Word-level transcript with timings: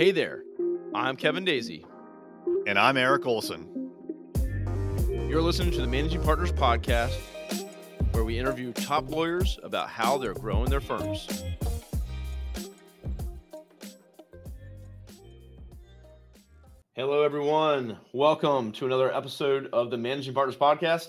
Hey 0.00 0.12
there, 0.12 0.44
I'm 0.94 1.14
Kevin 1.14 1.44
Daisy. 1.44 1.84
And 2.66 2.78
I'm 2.78 2.96
Eric 2.96 3.26
Olson. 3.26 3.92
You're 5.28 5.42
listening 5.42 5.72
to 5.72 5.82
the 5.82 5.86
Managing 5.86 6.22
Partners 6.22 6.52
Podcast, 6.52 7.14
where 8.12 8.24
we 8.24 8.38
interview 8.38 8.72
top 8.72 9.10
lawyers 9.10 9.58
about 9.62 9.90
how 9.90 10.16
they're 10.16 10.32
growing 10.32 10.70
their 10.70 10.80
firms. 10.80 11.44
Hello, 16.94 17.22
everyone. 17.22 17.98
Welcome 18.14 18.72
to 18.72 18.86
another 18.86 19.14
episode 19.14 19.68
of 19.70 19.90
the 19.90 19.98
Managing 19.98 20.32
Partners 20.32 20.56
Podcast. 20.56 21.08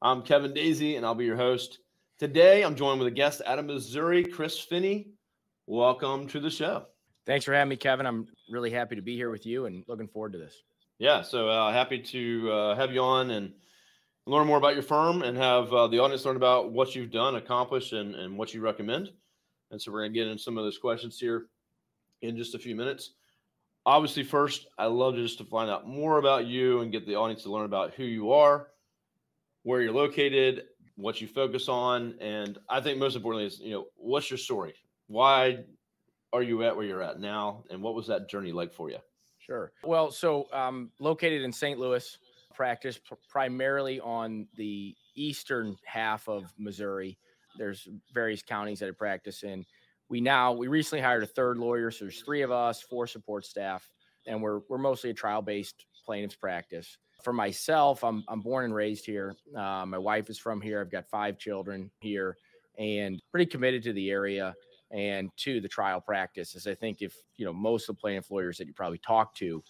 I'm 0.00 0.22
Kevin 0.22 0.54
Daisy, 0.54 0.94
and 0.94 1.04
I'll 1.04 1.16
be 1.16 1.24
your 1.24 1.36
host. 1.36 1.80
Today, 2.20 2.62
I'm 2.62 2.76
joined 2.76 3.00
with 3.00 3.08
a 3.08 3.10
guest 3.10 3.42
out 3.44 3.58
of 3.58 3.64
Missouri, 3.64 4.22
Chris 4.22 4.60
Finney. 4.60 5.08
Welcome 5.66 6.28
to 6.28 6.38
the 6.38 6.50
show. 6.50 6.86
Thanks 7.28 7.44
for 7.44 7.52
having 7.52 7.68
me, 7.68 7.76
Kevin. 7.76 8.06
I'm 8.06 8.26
really 8.48 8.70
happy 8.70 8.96
to 8.96 9.02
be 9.02 9.14
here 9.14 9.28
with 9.28 9.44
you 9.44 9.66
and 9.66 9.84
looking 9.86 10.08
forward 10.08 10.32
to 10.32 10.38
this. 10.38 10.62
Yeah, 10.98 11.20
so 11.20 11.50
uh, 11.50 11.70
happy 11.70 11.98
to 11.98 12.50
uh, 12.50 12.74
have 12.74 12.90
you 12.90 13.02
on 13.02 13.30
and 13.30 13.52
learn 14.24 14.46
more 14.46 14.56
about 14.56 14.72
your 14.72 14.82
firm 14.82 15.20
and 15.20 15.36
have 15.36 15.70
uh, 15.70 15.88
the 15.88 15.98
audience 15.98 16.24
learn 16.24 16.36
about 16.36 16.72
what 16.72 16.94
you've 16.94 17.10
done, 17.10 17.36
accomplished, 17.36 17.92
and, 17.92 18.14
and 18.14 18.38
what 18.38 18.54
you 18.54 18.62
recommend. 18.62 19.10
And 19.70 19.80
so 19.80 19.92
we're 19.92 20.00
going 20.00 20.14
to 20.14 20.18
get 20.18 20.26
into 20.26 20.42
some 20.42 20.56
of 20.56 20.64
those 20.64 20.78
questions 20.78 21.20
here 21.20 21.48
in 22.22 22.34
just 22.34 22.54
a 22.54 22.58
few 22.58 22.74
minutes. 22.74 23.10
Obviously, 23.84 24.22
first, 24.22 24.66
I 24.78 24.86
love 24.86 25.14
just 25.14 25.36
to 25.36 25.44
find 25.44 25.70
out 25.70 25.86
more 25.86 26.16
about 26.16 26.46
you 26.46 26.80
and 26.80 26.90
get 26.90 27.06
the 27.06 27.16
audience 27.16 27.42
to 27.42 27.52
learn 27.52 27.66
about 27.66 27.92
who 27.92 28.04
you 28.04 28.32
are, 28.32 28.68
where 29.64 29.82
you're 29.82 29.92
located, 29.92 30.62
what 30.96 31.20
you 31.20 31.28
focus 31.28 31.68
on, 31.68 32.14
and 32.22 32.56
I 32.70 32.80
think 32.80 32.98
most 32.98 33.16
importantly 33.16 33.44
is 33.44 33.60
you 33.60 33.72
know 33.72 33.84
what's 33.96 34.30
your 34.30 34.38
story? 34.38 34.72
Why 35.08 35.58
are 36.32 36.42
you 36.42 36.62
at 36.62 36.76
where 36.76 36.84
you're 36.84 37.02
at 37.02 37.20
now, 37.20 37.64
and 37.70 37.82
what 37.82 37.94
was 37.94 38.06
that 38.06 38.28
journey 38.28 38.52
like 38.52 38.72
for 38.72 38.90
you? 38.90 38.98
Sure. 39.38 39.72
Well, 39.82 40.10
so 40.10 40.46
um, 40.52 40.90
located 40.98 41.42
in 41.42 41.52
St. 41.52 41.78
Louis, 41.78 42.18
practice 42.54 42.98
pr- 42.98 43.14
primarily 43.30 44.00
on 44.00 44.46
the 44.56 44.94
eastern 45.14 45.76
half 45.84 46.28
of 46.28 46.52
Missouri. 46.58 47.18
There's 47.56 47.88
various 48.12 48.42
counties 48.42 48.80
that 48.80 48.88
I 48.88 48.92
practice 48.92 49.42
in. 49.42 49.64
We 50.10 50.20
now 50.20 50.52
we 50.52 50.68
recently 50.68 51.02
hired 51.02 51.22
a 51.22 51.26
third 51.26 51.56
lawyer, 51.58 51.90
so 51.90 52.04
there's 52.04 52.20
three 52.22 52.42
of 52.42 52.50
us, 52.50 52.80
four 52.82 53.06
support 53.06 53.46
staff, 53.46 53.88
and 54.26 54.42
we're 54.42 54.60
we're 54.68 54.78
mostly 54.78 55.10
a 55.10 55.14
trial 55.14 55.42
based 55.42 55.86
plaintiffs 56.04 56.36
practice. 56.36 56.98
For 57.22 57.32
myself, 57.32 58.04
I'm 58.04 58.24
I'm 58.28 58.40
born 58.40 58.66
and 58.66 58.74
raised 58.74 59.06
here. 59.06 59.34
Uh, 59.56 59.84
my 59.86 59.98
wife 59.98 60.30
is 60.30 60.38
from 60.38 60.60
here. 60.60 60.80
I've 60.80 60.90
got 60.90 61.08
five 61.08 61.38
children 61.38 61.90
here, 62.00 62.36
and 62.78 63.20
pretty 63.30 63.46
committed 63.46 63.82
to 63.84 63.92
the 63.92 64.10
area 64.10 64.54
and 64.90 65.30
to 65.36 65.60
the 65.60 65.68
trial 65.68 66.00
practice. 66.00 66.54
As 66.54 66.66
I 66.66 66.74
think 66.74 67.02
if 67.02 67.14
you 67.36 67.44
know 67.44 67.52
most 67.52 67.88
of 67.88 67.96
the 67.96 68.00
plaintiff 68.00 68.30
lawyers 68.30 68.58
that 68.58 68.66
you 68.66 68.72
probably 68.72 68.98
talk 68.98 69.34
to 69.36 69.62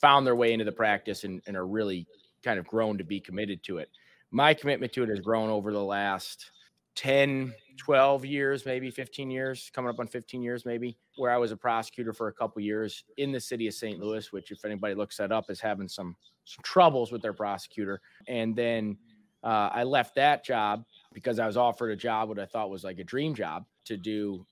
found 0.00 0.26
their 0.26 0.36
way 0.36 0.52
into 0.52 0.64
the 0.64 0.72
practice 0.72 1.24
and, 1.24 1.40
and 1.46 1.56
are 1.56 1.66
really 1.66 2.06
kind 2.42 2.58
of 2.58 2.66
grown 2.66 2.98
to 2.98 3.04
be 3.04 3.20
committed 3.20 3.62
to 3.64 3.78
it. 3.78 3.90
My 4.30 4.54
commitment 4.54 4.92
to 4.94 5.02
it 5.02 5.08
has 5.08 5.20
grown 5.20 5.48
over 5.50 5.72
the 5.72 5.82
last 5.82 6.50
10, 6.96 7.52
12 7.76 8.24
years, 8.24 8.66
maybe 8.66 8.90
15 8.90 9.30
years, 9.30 9.70
coming 9.74 9.90
up 9.90 10.00
on 10.00 10.06
15 10.06 10.42
years, 10.42 10.64
maybe, 10.64 10.96
where 11.16 11.30
I 11.30 11.36
was 11.36 11.52
a 11.52 11.56
prosecutor 11.56 12.12
for 12.12 12.28
a 12.28 12.32
couple 12.32 12.60
years 12.62 13.04
in 13.18 13.32
the 13.32 13.40
city 13.40 13.68
of 13.68 13.74
St. 13.74 14.00
Louis, 14.00 14.32
which, 14.32 14.50
if 14.50 14.64
anybody 14.64 14.94
looks 14.94 15.16
that 15.18 15.32
up, 15.32 15.50
is 15.50 15.60
having 15.60 15.88
some, 15.88 16.16
some 16.44 16.62
troubles 16.62 17.12
with 17.12 17.22
their 17.22 17.34
prosecutor. 17.34 18.00
And 18.28 18.56
then 18.56 18.96
uh, 19.44 19.70
I 19.72 19.84
left 19.84 20.14
that 20.16 20.44
job 20.44 20.84
because 21.12 21.38
I 21.38 21.46
was 21.46 21.56
offered 21.56 21.90
a 21.90 21.96
job, 21.96 22.28
what 22.28 22.38
I 22.38 22.46
thought 22.46 22.70
was 22.70 22.82
like 22.82 22.98
a 22.98 23.04
dream 23.04 23.34
job 23.34 23.66
to 23.84 23.96
do 23.96 24.46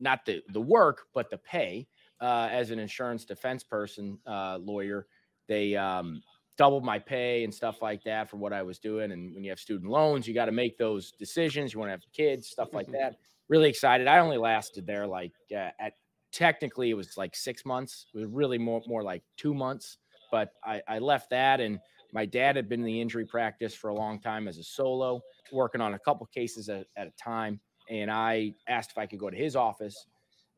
not 0.00 0.24
the, 0.26 0.42
the 0.52 0.60
work, 0.60 1.06
but 1.14 1.30
the 1.30 1.38
pay 1.38 1.86
uh, 2.20 2.48
as 2.50 2.70
an 2.70 2.78
insurance 2.78 3.24
defense 3.24 3.62
person, 3.62 4.18
uh, 4.26 4.58
lawyer. 4.60 5.06
They, 5.48 5.76
um, 5.76 6.22
doubled 6.58 6.84
my 6.84 6.98
pay 6.98 7.44
and 7.44 7.54
stuff 7.54 7.80
like 7.80 8.02
that 8.02 8.28
for 8.28 8.36
what 8.36 8.52
I 8.52 8.62
was 8.62 8.78
doing. 8.80 9.12
And 9.12 9.32
when 9.32 9.44
you 9.44 9.50
have 9.50 9.60
student 9.60 9.90
loans, 9.90 10.26
you 10.26 10.34
got 10.34 10.46
to 10.46 10.52
make 10.52 10.76
those 10.76 11.12
decisions. 11.12 11.72
You 11.72 11.78
want 11.78 11.88
to 11.88 11.92
have 11.92 12.02
kids, 12.12 12.48
stuff 12.48 12.74
like 12.74 12.88
that. 12.88 13.14
Really 13.48 13.70
excited. 13.70 14.08
I 14.08 14.18
only 14.18 14.36
lasted 14.36 14.84
there 14.84 15.06
like 15.06 15.32
uh, 15.52 15.70
at 15.78 15.92
technically 16.32 16.90
it 16.90 16.94
was 16.94 17.16
like 17.16 17.34
six 17.34 17.64
months. 17.64 18.06
It 18.12 18.18
was 18.18 18.26
really 18.26 18.58
more 18.58 18.82
more 18.86 19.02
like 19.02 19.22
two 19.38 19.54
months. 19.54 19.98
But 20.30 20.50
I, 20.62 20.82
I 20.86 20.98
left 20.98 21.30
that 21.30 21.60
and 21.60 21.78
my 22.12 22.26
dad 22.26 22.56
had 22.56 22.68
been 22.68 22.80
in 22.80 22.86
the 22.86 23.00
injury 23.00 23.24
practice 23.24 23.74
for 23.74 23.88
a 23.88 23.94
long 23.94 24.20
time 24.20 24.48
as 24.48 24.58
a 24.58 24.64
solo, 24.64 25.22
working 25.52 25.80
on 25.80 25.94
a 25.94 25.98
couple 25.98 26.26
cases 26.26 26.68
at, 26.68 26.86
at 26.96 27.06
a 27.06 27.12
time. 27.22 27.60
And 27.88 28.10
I 28.10 28.54
asked 28.66 28.90
if 28.90 28.98
I 28.98 29.06
could 29.06 29.18
go 29.18 29.30
to 29.30 29.36
his 29.36 29.56
office. 29.56 30.06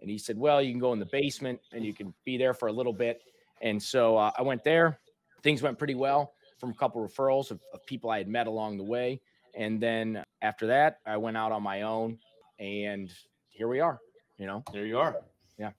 And 0.00 0.10
he 0.10 0.18
said, 0.18 0.38
Well, 0.38 0.62
you 0.62 0.72
can 0.72 0.80
go 0.80 0.92
in 0.92 0.98
the 0.98 1.08
basement 1.10 1.60
and 1.72 1.84
you 1.84 1.92
can 1.92 2.14
be 2.24 2.36
there 2.38 2.54
for 2.54 2.68
a 2.68 2.72
little 2.72 2.92
bit. 2.92 3.22
And 3.60 3.82
so 3.82 4.16
uh, 4.16 4.30
I 4.38 4.42
went 4.42 4.64
there 4.64 4.98
things 5.42 5.62
went 5.62 5.78
pretty 5.78 5.94
well 5.94 6.34
from 6.58 6.70
a 6.70 6.74
couple 6.74 7.06
referrals 7.06 7.50
of, 7.50 7.60
of, 7.72 7.84
people 7.86 8.10
I 8.10 8.18
had 8.18 8.28
met 8.28 8.46
along 8.46 8.76
the 8.76 8.84
way. 8.84 9.20
And 9.54 9.80
then 9.80 10.22
after 10.42 10.66
that, 10.68 10.98
I 11.06 11.16
went 11.16 11.36
out 11.36 11.52
on 11.52 11.62
my 11.62 11.82
own, 11.82 12.18
and 12.58 13.10
here 13.48 13.68
we 13.68 13.80
are. 13.80 13.98
You 14.38 14.47
know, 14.47 14.62
there 14.72 14.86
you 14.86 14.98
are. 14.98 15.16
Yeah. 15.58 15.70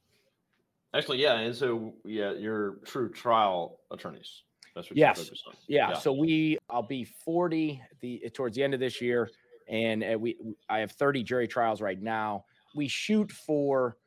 Actually, 0.93 1.21
yeah. 1.21 1.39
And 1.39 1.55
so, 1.55 1.93
yeah, 2.03 2.33
you're 2.33 2.77
true 2.85 3.09
trial 3.09 3.79
attorneys. 3.91 4.43
That's 4.75 4.89
what 4.89 4.97
yes. 4.97 5.29
Yeah. 5.67 5.89
yeah. 5.91 5.97
So 5.97 6.13
we, 6.13 6.57
I'll 6.69 6.83
be 6.83 7.05
40 7.05 7.81
the 8.01 8.29
towards 8.33 8.55
the 8.55 8.63
end 8.63 8.73
of 8.73 8.79
this 8.79 9.01
year, 9.01 9.29
and 9.71 10.03
uh, 10.03 10.19
we, 10.19 10.37
I 10.69 10.79
have 10.79 10.91
30 10.91 11.23
jury 11.23 11.47
trials 11.47 11.81
right 11.81 11.99
now. 11.99 12.45
We 12.75 12.87
shoot 12.87 13.31
for. 13.31 13.97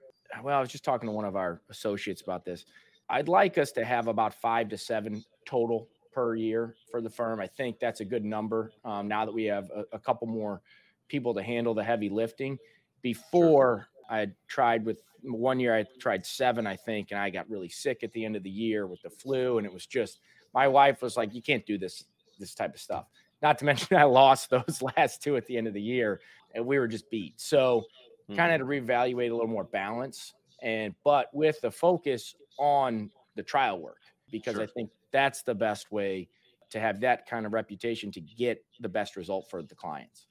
Well, 0.42 0.56
I 0.56 0.60
was 0.60 0.70
just 0.70 0.84
talking 0.84 1.08
to 1.08 1.12
one 1.12 1.25
of 1.25 1.36
our 1.36 1.60
associates 1.70 2.22
about 2.22 2.44
this. 2.44 2.64
I'd 3.08 3.28
like 3.28 3.56
us 3.56 3.72
to 3.72 3.84
have 3.84 4.08
about 4.08 4.34
five 4.34 4.69
to 4.70 4.78
seven 4.78 5.25
total 5.47 5.88
per 6.12 6.34
year 6.34 6.76
for 6.91 7.00
the 7.00 7.10
firm. 7.10 7.41
I 7.41 7.47
think 7.47 7.78
that's 7.78 8.00
a 8.00 8.04
good 8.04 8.25
number 8.25 8.72
um, 8.84 9.08
now 9.08 9.25
that 9.25 9.32
we 9.32 9.44
have 9.44 9.70
a, 9.70 9.84
a, 9.92 9.98
couple 9.98 10.26
more 10.26 10.60
people 11.08 11.34
to 11.34 11.42
handle 11.42 11.75
the 11.75 11.84
heavy 11.84 12.08
lifting. 12.08 12.58
Before 13.02 13.88
sure. 14.08 14.19
I 14.19 14.28
tried 14.48 14.84
with 14.84 15.02
one 15.22 15.60
year, 15.60 15.76
I 15.76 15.84
tried 16.00 16.25
seven, 16.25 16.66
I 16.66 16.76
think, 16.76 17.10
and 17.10 17.20
I 17.20 17.31
got 17.31 17.48
really 17.48 17.69
sick 17.69 18.02
at 18.02 18.12
the 18.12 18.25
end 18.25 18.36
of 18.36 18.42
the 18.42 18.50
year 18.50 18.86
with 18.86 19.02
the 19.02 19.10
flu. 19.10 19.58
And 19.58 19.66
it 19.66 19.72
was 19.72 19.86
just, 19.86 20.20
my 20.52 20.69
wife 20.69 21.02
was 21.02 21.16
like, 21.16 21.34
you 21.34 21.42
can't 21.42 21.66
do 21.66 21.78
this, 21.78 22.04
this 22.38 22.54
type 22.54 22.75
of 22.75 22.81
stuff. 22.81 23.06
Not 23.44 23.59
to 23.59 23.65
mention, 23.66 23.97
I 23.97 24.05
lost 24.05 24.50
those 24.50 24.82
last 24.97 25.22
two 25.22 25.37
at 25.37 25.47
the 25.47 25.56
end 25.56 25.69
of 25.69 25.75
the 25.75 25.82
year 25.82 26.21
and 26.55 26.66
we 26.66 26.78
were 26.78 26.88
just 26.88 27.09
beat. 27.10 27.41
So, 27.41 27.84
mm-hmm. 28.28 28.37
kind 28.37 28.53
of 28.53 28.60
to 28.60 28.65
reevaluate 28.65 29.31
a 29.31 29.34
little 29.34 29.47
more 29.47 29.65
balance. 29.65 30.32
And, 30.62 30.94
but 31.05 31.28
with 31.34 31.60
the 31.60 31.71
focus 31.71 32.34
on 32.59 33.10
the 33.37 33.43
trial 33.43 33.78
work, 33.78 34.00
because 34.31 34.55
sure. 34.55 34.62
I 34.62 34.66
think 34.66 34.91
that's 35.12 35.43
the 35.43 35.55
best 35.55 35.93
way 35.93 36.28
to 36.71 36.81
have 36.81 37.00
that 37.00 37.28
kind 37.28 37.44
of 37.44 37.53
reputation 37.53 38.10
to 38.12 38.21
get 38.21 38.65
the 38.81 38.88
best 38.88 39.15
result 39.15 39.50
for 39.50 39.62
the 39.62 39.75
clients. 39.75 40.26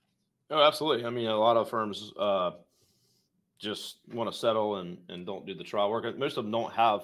Oh, 0.50 0.62
absolutely. 0.62 1.06
I 1.06 1.10
mean, 1.10 1.28
a 1.28 1.38
lot 1.38 1.56
of 1.56 1.70
firms 1.70 2.12
uh, 2.20 2.52
just 3.60 3.98
want 4.12 4.32
to 4.32 4.38
settle 4.38 4.78
and, 4.78 4.98
and 5.10 5.26
don't 5.26 5.46
do 5.46 5.54
the 5.54 5.64
trial 5.64 5.90
work. 5.92 6.18
Most 6.18 6.38
of 6.38 6.46
them 6.46 6.52
don't 6.52 6.74
have 6.74 7.04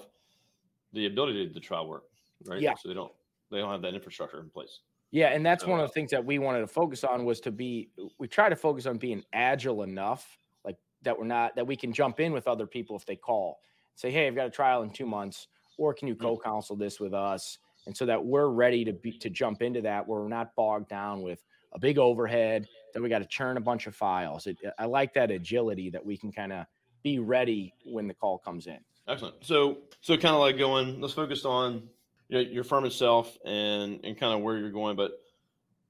the 0.92 1.06
ability 1.06 1.34
to 1.34 1.46
do 1.46 1.54
the 1.54 1.60
trial 1.60 1.86
work, 1.86 2.04
right? 2.46 2.60
Yeah. 2.60 2.74
So 2.74 2.88
they 2.88 2.94
don't 2.94 3.12
they 3.50 3.58
don't 3.58 3.70
have 3.70 3.82
that 3.82 3.94
infrastructure 3.94 4.40
in 4.40 4.50
place. 4.50 4.80
Yeah, 5.12 5.28
and 5.28 5.44
that's 5.44 5.66
one 5.66 5.80
of 5.80 5.88
the 5.88 5.92
things 5.92 6.10
that 6.12 6.24
we 6.24 6.38
wanted 6.38 6.60
to 6.60 6.68
focus 6.68 7.02
on 7.02 7.24
was 7.24 7.40
to 7.40 7.50
be 7.50 7.90
we 8.18 8.28
try 8.28 8.48
to 8.48 8.56
focus 8.56 8.86
on 8.86 8.96
being 8.96 9.24
agile 9.32 9.82
enough, 9.82 10.38
like 10.64 10.76
that 11.02 11.18
we're 11.18 11.24
not 11.24 11.56
that 11.56 11.66
we 11.66 11.74
can 11.76 11.92
jump 11.92 12.20
in 12.20 12.32
with 12.32 12.46
other 12.46 12.66
people 12.66 12.96
if 12.96 13.04
they 13.06 13.16
call. 13.16 13.60
Say, 13.96 14.10
hey, 14.10 14.28
I've 14.28 14.36
got 14.36 14.46
a 14.46 14.50
trial 14.50 14.82
in 14.82 14.90
two 14.90 15.06
months, 15.06 15.48
or 15.78 15.92
can 15.92 16.06
you 16.06 16.14
mm. 16.14 16.20
co-counsel 16.20 16.76
this 16.76 17.00
with 17.00 17.12
us? 17.12 17.58
and 17.86 17.96
so 17.96 18.06
that 18.06 18.24
we're 18.24 18.48
ready 18.48 18.84
to 18.84 18.92
be 18.92 19.12
to 19.12 19.30
jump 19.30 19.62
into 19.62 19.80
that 19.82 20.06
where 20.06 20.20
we're 20.20 20.28
not 20.28 20.54
bogged 20.54 20.88
down 20.88 21.22
with 21.22 21.44
a 21.72 21.78
big 21.78 21.98
overhead 21.98 22.66
that 22.92 23.02
we 23.02 23.08
got 23.08 23.20
to 23.20 23.26
churn 23.26 23.56
a 23.56 23.60
bunch 23.60 23.86
of 23.86 23.94
files. 23.94 24.46
It, 24.46 24.56
I 24.78 24.86
like 24.86 25.14
that 25.14 25.30
agility 25.30 25.90
that 25.90 26.04
we 26.04 26.16
can 26.16 26.32
kind 26.32 26.52
of 26.52 26.66
be 27.02 27.18
ready 27.18 27.72
when 27.84 28.08
the 28.08 28.14
call 28.14 28.38
comes 28.38 28.66
in. 28.66 28.78
Excellent. 29.08 29.36
So 29.40 29.78
so 30.00 30.16
kind 30.16 30.34
of 30.34 30.40
like 30.40 30.58
going. 30.58 31.00
Let's 31.00 31.14
focus 31.14 31.44
on 31.44 31.88
you 32.30 32.44
know, 32.44 32.50
your 32.50 32.64
firm 32.64 32.84
itself 32.84 33.36
and 33.44 34.04
and 34.04 34.18
kind 34.18 34.32
of 34.34 34.40
where 34.40 34.56
you're 34.56 34.70
going, 34.70 34.96
but 34.96 35.12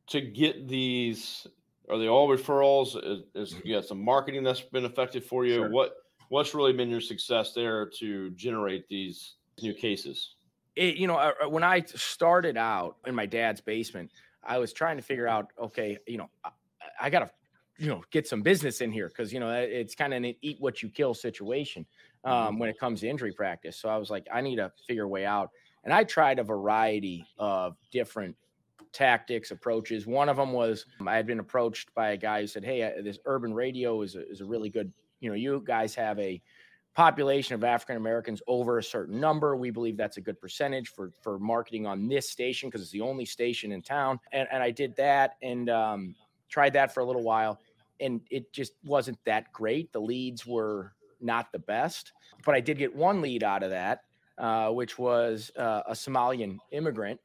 to 0.08 0.20
get 0.20 0.68
these 0.68 1.46
are 1.88 1.98
they 1.98 2.08
all 2.08 2.28
referrals? 2.28 2.96
Is, 3.02 3.22
is 3.34 3.56
you 3.64 3.74
got 3.74 3.84
some 3.84 4.02
marketing 4.02 4.42
that's 4.42 4.60
been 4.60 4.84
effective 4.84 5.24
for 5.24 5.44
you? 5.44 5.56
Sure. 5.56 5.70
What 5.70 5.92
what's 6.28 6.54
really 6.54 6.72
been 6.72 6.90
your 6.90 7.00
success 7.00 7.52
there 7.52 7.88
to 7.98 8.30
generate 8.30 8.88
these 8.88 9.34
new 9.62 9.74
cases? 9.74 10.34
it, 10.76 10.96
you 10.96 11.06
know, 11.06 11.32
when 11.48 11.64
I 11.64 11.82
started 11.82 12.56
out 12.56 12.96
in 13.06 13.14
my 13.14 13.26
dad's 13.26 13.60
basement, 13.60 14.10
I 14.42 14.58
was 14.58 14.72
trying 14.72 14.96
to 14.96 15.02
figure 15.02 15.28
out, 15.28 15.48
okay, 15.60 15.98
you 16.06 16.18
know, 16.18 16.30
I, 16.44 16.50
I 17.02 17.10
got 17.10 17.20
to, 17.20 17.30
you 17.78 17.88
know, 17.88 18.02
get 18.10 18.26
some 18.26 18.42
business 18.42 18.80
in 18.80 18.92
here 18.92 19.08
because, 19.08 19.32
you 19.32 19.40
know, 19.40 19.50
it's 19.50 19.94
kind 19.94 20.12
of 20.12 20.22
an 20.22 20.34
eat 20.42 20.56
what 20.60 20.82
you 20.82 20.88
kill 20.88 21.14
situation 21.14 21.86
um, 22.24 22.32
mm-hmm. 22.32 22.58
when 22.58 22.68
it 22.68 22.78
comes 22.78 23.00
to 23.00 23.08
injury 23.08 23.32
practice. 23.32 23.76
So 23.76 23.88
I 23.88 23.96
was 23.96 24.10
like, 24.10 24.26
I 24.32 24.40
need 24.40 24.56
to 24.56 24.70
figure 24.86 25.04
a 25.04 25.08
way 25.08 25.24
out. 25.26 25.50
And 25.84 25.92
I 25.92 26.04
tried 26.04 26.38
a 26.38 26.44
variety 26.44 27.26
of 27.38 27.76
different 27.90 28.36
tactics, 28.92 29.50
approaches. 29.50 30.06
One 30.06 30.28
of 30.28 30.36
them 30.36 30.52
was 30.52 30.86
I 31.06 31.16
had 31.16 31.26
been 31.26 31.40
approached 31.40 31.94
by 31.94 32.10
a 32.10 32.16
guy 32.16 32.40
who 32.40 32.46
said, 32.46 32.64
Hey, 32.64 32.92
this 33.02 33.18
urban 33.24 33.54
radio 33.54 34.02
is 34.02 34.16
a, 34.16 34.28
is 34.28 34.40
a 34.40 34.44
really 34.44 34.68
good, 34.68 34.92
you 35.20 35.28
know, 35.28 35.36
you 35.36 35.62
guys 35.64 35.94
have 35.94 36.18
a 36.18 36.40
population 36.94 37.54
of 37.54 37.62
African 37.64 37.96
Americans 37.96 38.42
over 38.46 38.78
a 38.78 38.82
certain 38.82 39.20
number. 39.20 39.56
We 39.56 39.70
believe 39.70 39.96
that's 39.96 40.16
a 40.16 40.20
good 40.20 40.40
percentage 40.40 40.88
for 40.88 41.12
for 41.22 41.38
marketing 41.38 41.86
on 41.86 42.08
this 42.08 42.28
station 42.28 42.68
because 42.68 42.82
it's 42.82 42.90
the 42.90 43.00
only 43.00 43.24
station 43.24 43.72
in 43.72 43.82
town. 43.82 44.18
And 44.32 44.48
and 44.50 44.62
I 44.62 44.70
did 44.70 44.96
that 44.96 45.36
and 45.42 45.70
um, 45.70 46.14
tried 46.48 46.72
that 46.74 46.92
for 46.92 47.00
a 47.00 47.04
little 47.04 47.22
while, 47.22 47.60
and 48.00 48.20
it 48.30 48.52
just 48.52 48.72
wasn't 48.84 49.18
that 49.24 49.52
great. 49.52 49.92
The 49.92 50.00
leads 50.00 50.46
were 50.46 50.92
not 51.20 51.52
the 51.52 51.58
best, 51.58 52.12
but 52.44 52.54
I 52.54 52.60
did 52.60 52.78
get 52.78 52.94
one 52.94 53.20
lead 53.20 53.42
out 53.44 53.62
of 53.62 53.70
that, 53.70 54.02
uh, 54.40 54.70
which 54.72 54.98
was 54.98 55.52
uh, 55.56 55.84
a 55.86 55.92
Somalian 55.92 56.62
immigrant 56.72 57.20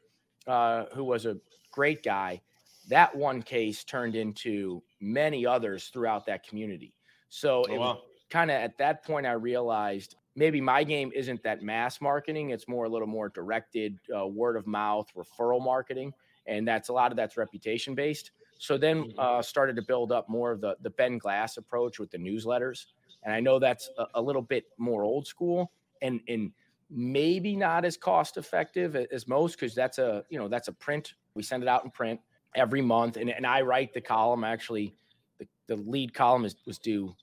uh, 0.48 0.86
who 0.94 1.04
was 1.04 1.26
a 1.26 1.40
great 1.72 2.04
guy. 2.04 2.42
That 2.88 3.16
one 3.16 3.44
case 3.44 3.84
turned 3.86 4.16
into 4.16 4.84
many 5.02 5.46
others 5.46 5.90
throughout 5.90 6.28
that 6.28 6.48
community. 6.48 6.96
So 7.30 7.68
Oh, 7.70 7.76
wow. 7.76 8.02
kind 8.30 8.52
of 8.52 8.56
at 8.58 8.78
that 8.78 9.04
point 9.04 9.26
I 9.26 9.34
realized 9.34 10.16
maybe 10.36 10.62
my 10.62 10.84
game 10.84 11.12
isn't 11.14 11.44
that 11.44 11.64
mass 11.64 12.02
marketing. 12.02 12.52
It's 12.52 12.68
more 12.68 12.86
a 12.86 12.90
little 12.90 13.08
more 13.08 13.30
directed 13.30 14.00
uh, 14.16 14.28
word 14.28 14.58
of 14.58 14.68
mouth 14.68 15.12
referral 15.16 15.64
marketing, 15.64 16.14
and 16.46 16.68
that's 16.68 16.90
a 16.90 16.94
lot 16.94 17.12
of 17.12 17.18
that's 17.18 17.38
reputation 17.38 17.96
based. 17.96 18.32
So 18.58 18.78
then 18.78 19.06
Mhm. 19.06 19.16
uh, 19.18 19.42
started 19.42 19.76
to 19.78 19.82
build 19.82 20.12
up 20.12 20.30
more 20.30 20.52
of 20.52 20.62
the 20.62 20.78
the 20.82 20.90
Ben 20.90 21.18
Glass 21.18 21.58
approach 21.58 22.00
with 22.00 22.12
the 22.12 22.18
newsletters, 22.18 22.88
and 23.24 23.34
I 23.34 23.40
know 23.40 23.60
that's 23.60 23.90
a, 23.98 24.06
a 24.16 24.22
little 24.22 24.42
bit 24.42 24.66
more 24.78 25.04
old 25.04 25.28
school 25.28 25.72
and 26.02 26.22
and 26.28 26.54
maybe 26.90 27.56
not 27.56 27.86
as 27.86 27.98
cost 27.98 28.38
effective 28.38 28.96
as 28.96 29.28
most 29.28 29.60
because 29.60 29.74
that's 29.76 29.98
a 29.98 30.24
you 30.30 30.40
know 30.40 30.48
that's 30.48 30.68
a 30.68 30.74
print. 30.74 31.14
We 31.34 31.44
send 31.44 31.64
it 31.64 31.70
out 31.70 31.84
in 31.84 31.92
print 31.92 32.20
every 32.56 32.82
month, 32.82 33.18
and, 33.18 33.30
and 33.30 33.46
I 33.46 33.62
write 33.62 33.94
the 33.94 34.02
column 34.02 34.44
actually. 34.44 34.96
The, 35.40 35.48
the 35.68 35.76
lead 35.76 36.14
column 36.14 36.46
is, 36.46 36.56
was 36.66 36.78
due 36.78 37.14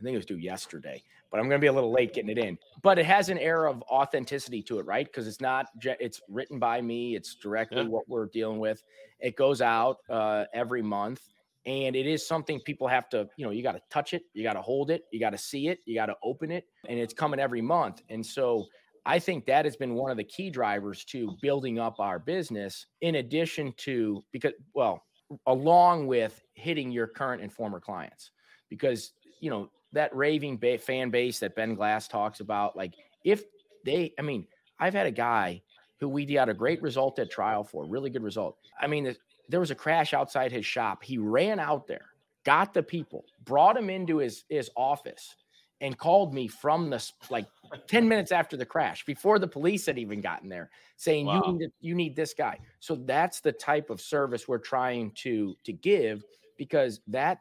I 0.00 0.02
think 0.02 0.14
it 0.14 0.18
was 0.18 0.26
due 0.26 0.38
yesterday, 0.38 1.02
but 1.30 1.40
I'm 1.40 1.48
going 1.48 1.60
to 1.60 1.64
be 1.64 1.66
a 1.66 1.72
little 1.72 1.92
late 1.92 2.14
getting 2.14 2.30
it 2.30 2.38
in. 2.38 2.58
But 2.82 2.98
it 2.98 3.04
has 3.04 3.28
an 3.28 3.38
air 3.38 3.66
of 3.66 3.82
authenticity 3.82 4.62
to 4.62 4.78
it, 4.78 4.86
right? 4.86 5.04
Because 5.04 5.26
it's 5.26 5.42
not, 5.42 5.66
it's 5.82 6.22
written 6.28 6.58
by 6.58 6.80
me. 6.80 7.16
It's 7.16 7.34
directly 7.34 7.82
Yeah. 7.82 7.88
what 7.88 8.08
we're 8.08 8.26
dealing 8.26 8.58
with. 8.60 8.82
It 9.20 9.36
goes 9.36 9.60
out 9.60 9.98
uh, 10.08 10.46
every 10.54 10.80
month, 10.80 11.28
and 11.66 11.94
it 11.94 12.06
is 12.06 12.26
something 12.26 12.60
people 12.60 12.88
have 12.88 13.10
to, 13.10 13.28
you 13.36 13.44
know, 13.44 13.50
you 13.50 13.62
got 13.62 13.72
to 13.72 13.82
touch 13.90 14.14
it, 14.14 14.22
you 14.32 14.42
got 14.42 14.54
to 14.54 14.62
hold 14.62 14.90
it, 14.90 15.04
you 15.12 15.20
got 15.20 15.30
to 15.30 15.38
see 15.38 15.68
it, 15.68 15.80
you 15.84 15.94
got 15.94 16.06
to 16.06 16.16
open 16.22 16.50
it, 16.50 16.64
and 16.88 16.98
it's 16.98 17.12
coming 17.12 17.38
every 17.38 17.60
month. 17.60 18.02
And 18.08 18.24
so 18.24 18.64
I 19.06 19.18
think 19.18 19.46
that 19.46 19.64
has 19.64 19.76
been 19.76 19.94
one 19.94 20.10
of 20.10 20.16
the 20.16 20.24
key 20.24 20.50
drivers 20.50 21.04
to 21.06 21.36
building 21.40 21.78
up 21.78 22.00
our 22.00 22.18
business, 22.18 22.86
in 23.00 23.16
addition 23.16 23.72
to 23.78 24.22
because, 24.32 24.52
well, 24.74 25.02
along 25.46 26.06
with 26.06 26.40
hitting 26.54 26.90
your 26.90 27.06
current 27.06 27.42
and 27.42 27.52
former 27.52 27.80
clients, 27.80 28.30
because 28.68 29.12
you 29.40 29.50
know 29.50 29.70
that 29.92 30.14
raving 30.14 30.58
ba- 30.58 30.78
fan 30.78 31.10
base 31.10 31.38
that 31.40 31.56
Ben 31.56 31.74
Glass 31.74 32.08
talks 32.08 32.40
about. 32.40 32.76
Like, 32.76 32.94
if 33.24 33.44
they, 33.84 34.12
I 34.18 34.22
mean, 34.22 34.46
I've 34.78 34.94
had 34.94 35.06
a 35.06 35.12
guy 35.12 35.62
who 35.98 36.08
we 36.08 36.24
got 36.24 36.48
a 36.48 36.54
great 36.54 36.80
result 36.82 37.18
at 37.18 37.30
trial 37.30 37.64
for, 37.64 37.84
really 37.84 38.10
good 38.10 38.22
result. 38.22 38.56
I 38.80 38.86
mean, 38.86 39.14
there 39.48 39.60
was 39.60 39.70
a 39.70 39.74
crash 39.74 40.14
outside 40.14 40.52
his 40.52 40.64
shop. 40.64 41.02
He 41.02 41.18
ran 41.18 41.58
out 41.58 41.86
there, 41.86 42.06
got 42.44 42.72
the 42.72 42.82
people, 42.82 43.24
brought 43.44 43.76
him 43.76 43.90
into 43.90 44.18
his 44.18 44.44
his 44.48 44.70
office, 44.76 45.34
and 45.80 45.96
called 45.96 46.34
me 46.34 46.46
from 46.48 46.90
the 46.90 47.10
like 47.30 47.46
10 47.88 48.08
minutes 48.08 48.32
after 48.32 48.56
the 48.56 48.66
crash, 48.66 49.04
before 49.04 49.38
the 49.38 49.48
police 49.48 49.86
had 49.86 49.98
even 49.98 50.20
gotten 50.20 50.48
there, 50.48 50.70
saying 50.96 51.26
Wow. 51.26 51.42
you 51.44 51.52
need 51.58 51.70
you 51.80 51.94
need 51.94 52.16
this 52.16 52.34
guy. 52.34 52.58
So 52.80 52.96
that's 52.96 53.40
the 53.40 53.52
type 53.52 53.90
of 53.90 54.00
service 54.00 54.46
we're 54.48 54.58
trying 54.58 55.12
to 55.16 55.56
to 55.64 55.72
give 55.72 56.24
because 56.56 57.00
that 57.08 57.38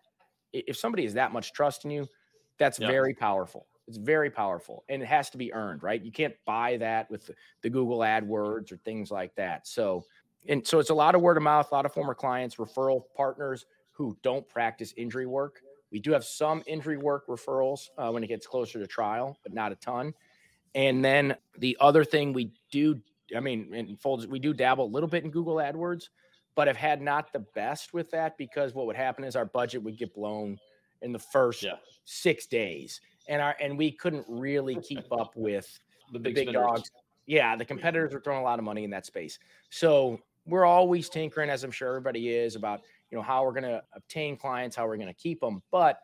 if 0.53 0.77
somebody 0.77 1.03
has 1.03 1.13
that 1.13 1.31
much 1.33 1.53
trust 1.53 1.85
in 1.85 1.91
you, 1.91 2.07
that's 2.57 2.77
Yeah. 2.77 2.87
very 2.87 3.13
powerful. 3.13 3.67
It's 3.87 3.97
very 3.97 4.29
powerful 4.29 4.83
and 4.89 5.01
it 5.01 5.07
has 5.07 5.29
to 5.31 5.37
be 5.37 5.51
earned, 5.53 5.81
right? 5.83 6.01
You 6.01 6.11
can't 6.11 6.35
buy 6.45 6.77
that 6.77 7.09
with 7.09 7.25
the, 7.27 7.35
the 7.63 7.69
Google 7.69 7.99
AdWords 7.99 8.71
or 8.71 8.77
things 8.77 9.09
like 9.11 9.33
that. 9.35 9.67
So, 9.67 10.05
and 10.47 10.65
so 10.65 10.79
it's 10.79 10.91
a 10.91 10.95
lot 10.95 11.15
of 11.15 11.21
word 11.21 11.37
of 11.37 11.43
mouth, 11.43 11.71
a 11.71 11.75
lot 11.75 11.85
of 11.85 11.93
former 11.93 12.13
clients, 12.13 12.55
referral 12.57 13.03
partners 13.15 13.65
who 13.91 14.17
don't 14.21 14.47
practice 14.47 14.93
injury 14.95 15.25
work. 15.25 15.61
We 15.91 15.99
do 15.99 16.11
have 16.11 16.23
some 16.23 16.63
injury 16.67 16.97
work 16.97 17.27
referrals 17.27 17.89
uh, 17.97 18.11
when 18.11 18.23
it 18.23 18.27
gets 18.27 18.45
closer 18.45 18.79
to 18.79 18.87
trial, 18.87 19.37
but 19.43 19.53
not 19.53 19.71
a 19.71 19.75
ton. 19.75 20.13
And 20.75 21.03
then 21.03 21.35
the 21.57 21.75
other 21.79 22.03
thing 22.03 22.31
we 22.33 22.51
do, 22.71 23.01
I 23.35 23.39
mean, 23.39 23.73
in 23.73 23.95
folds, 23.97 24.27
we 24.27 24.39
do 24.39 24.53
dabble 24.53 24.85
a 24.85 24.87
little 24.87 25.09
bit 25.09 25.23
in 25.23 25.31
Google 25.31 25.55
AdWords, 25.55 26.09
but 26.55 26.67
have 26.67 26.77
had 26.77 27.01
not 27.01 27.33
the 27.33 27.39
best 27.55 27.93
with 27.93 28.11
that 28.11 28.37
because 28.37 28.73
what 28.73 28.85
would 28.85 28.95
happen 28.95 29.23
is 29.23 29.35
our 29.35 29.45
budget 29.45 29.81
would 29.81 29.97
get 29.97 30.13
blown 30.13 30.59
in 31.01 31.11
the 31.11 31.19
first 31.19 31.63
Yeah. 31.63 31.77
six 32.03 32.45
days, 32.45 32.99
and 33.27 33.41
our 33.41 33.55
and 33.61 33.77
we 33.77 33.91
couldn't 33.91 34.25
really 34.27 34.75
keep 34.81 35.11
up 35.11 35.35
with 35.35 35.79
The 36.11 36.19
the 36.19 36.31
big, 36.31 36.35
big 36.47 36.53
dogs. 36.53 36.91
Yeah, 37.25 37.55
the 37.55 37.63
competitors 37.65 38.13
are 38.13 38.19
throwing 38.19 38.41
a 38.41 38.43
lot 38.43 38.59
of 38.59 38.65
money 38.65 38.83
in 38.83 38.89
that 38.89 39.05
space. 39.05 39.39
So 39.69 40.19
we're 40.45 40.65
always 40.65 41.09
tinkering, 41.09 41.49
as 41.49 41.63
I'm 41.63 41.71
sure 41.71 41.87
everybody 41.87 42.29
is, 42.29 42.55
about 42.55 42.81
you 43.11 43.17
know 43.17 43.23
how 43.23 43.43
we're 43.43 43.51
going 43.51 43.63
to 43.63 43.83
obtain 43.93 44.37
clients, 44.37 44.75
how 44.75 44.87
we're 44.87 44.97
going 44.97 45.07
to 45.07 45.13
keep 45.13 45.39
them. 45.39 45.61
But 45.71 45.99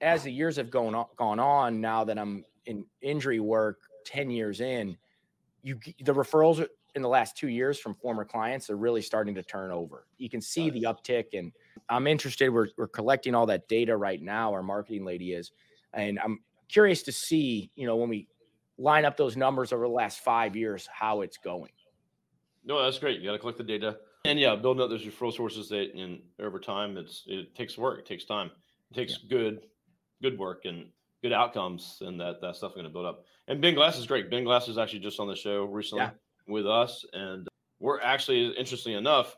as 0.00 0.22
the 0.22 0.32
years 0.32 0.56
have 0.56 0.70
gone 0.70 0.94
on, 0.94 1.06
gone 1.16 1.40
on, 1.40 1.80
now 1.80 2.04
that 2.04 2.18
I'm 2.18 2.44
in 2.66 2.84
injury 3.02 3.40
work, 3.40 3.78
ten 4.04 4.30
years 4.30 4.60
in, 4.60 4.96
you 5.62 5.78
the 6.00 6.14
referrals 6.14 6.66
in 6.94 7.02
the 7.02 7.08
last 7.08 7.36
two 7.36 7.48
years 7.48 7.78
from 7.78 7.94
former 7.94 8.24
clients 8.24 8.70
are 8.70 8.76
really 8.76 9.02
starting 9.02 9.34
to 9.34 9.42
turn 9.42 9.70
over. 9.70 10.06
You 10.16 10.30
can 10.30 10.40
see 10.40 10.70
the 10.70 10.82
uptick, 10.82 11.26
and 11.34 11.52
I'm 11.88 12.06
interested. 12.06 12.48
We're 12.48 12.68
we're 12.76 12.88
collecting 12.88 13.34
all 13.34 13.46
that 13.46 13.68
data 13.68 13.96
right 13.96 14.20
now. 14.22 14.52
Our 14.52 14.62
marketing 14.62 15.04
lady 15.04 15.32
is, 15.32 15.52
and 15.92 16.18
I'm 16.18 16.40
curious 16.68 17.02
to 17.04 17.12
see, 17.12 17.70
you 17.74 17.86
know, 17.86 17.96
when 17.96 18.08
we 18.08 18.28
line 18.78 19.04
up 19.04 19.16
those 19.16 19.36
numbers 19.36 19.72
over 19.72 19.84
the 19.84 19.92
last 19.92 20.20
five 20.20 20.54
years, 20.54 20.88
how 20.92 21.22
it's 21.22 21.38
going. 21.38 21.72
No, 22.64 22.82
that's 22.82 22.98
great. 22.98 23.20
You 23.20 23.26
got 23.26 23.32
to 23.32 23.38
collect 23.38 23.58
the 23.58 23.64
data, 23.64 23.98
and 24.28 24.38
yeah, 24.38 24.54
building 24.56 24.82
up 24.82 24.90
those 24.90 25.04
referral 25.04 25.32
sources 25.32 25.68
that, 25.70 25.94
and 25.94 26.20
over 26.38 26.58
time, 26.60 26.96
it's 26.96 27.24
it 27.26 27.54
takes 27.54 27.76
work. 27.78 27.98
It 28.00 28.06
takes 28.06 28.24
time. 28.24 28.50
It 28.90 28.94
takes 28.94 29.18
good, 29.18 29.66
good 30.22 30.38
work 30.38 30.64
and 30.64 30.90
good 31.22 31.32
outcomes, 31.32 31.98
and 32.00 32.20
that 32.20 32.40
that's 32.40 32.60
definitely 32.60 32.82
going 32.82 32.92
to 32.92 32.94
build 32.94 33.06
up. 33.06 33.24
And 33.48 33.60
Ben 33.60 33.74
Glass 33.74 33.98
is 33.98 34.06
great. 34.06 34.30
Ben 34.30 34.44
Glass 34.44 34.68
is 34.68 34.78
actually 34.78 35.00
just 35.00 35.18
on 35.20 35.26
the 35.28 35.34
show 35.34 35.64
recently 35.64 36.04
Yeah. 36.04 36.10
with 36.46 36.66
us, 36.66 37.04
and 37.12 37.48
we're 37.80 38.00
actually, 38.00 38.48
interestingly 38.56 38.96
enough, 38.98 39.36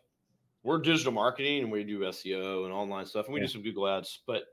we're 0.62 0.78
digital 0.78 1.12
marketing 1.12 1.62
and 1.62 1.72
we 1.72 1.84
do 1.84 2.00
SEO 2.00 2.64
and 2.64 2.72
online 2.72 3.06
stuff, 3.06 3.26
and 3.26 3.34
we 3.34 3.40
Yeah. 3.40 3.46
do 3.46 3.52
some 3.52 3.62
Google 3.62 3.88
ads, 3.88 4.22
but 4.26 4.44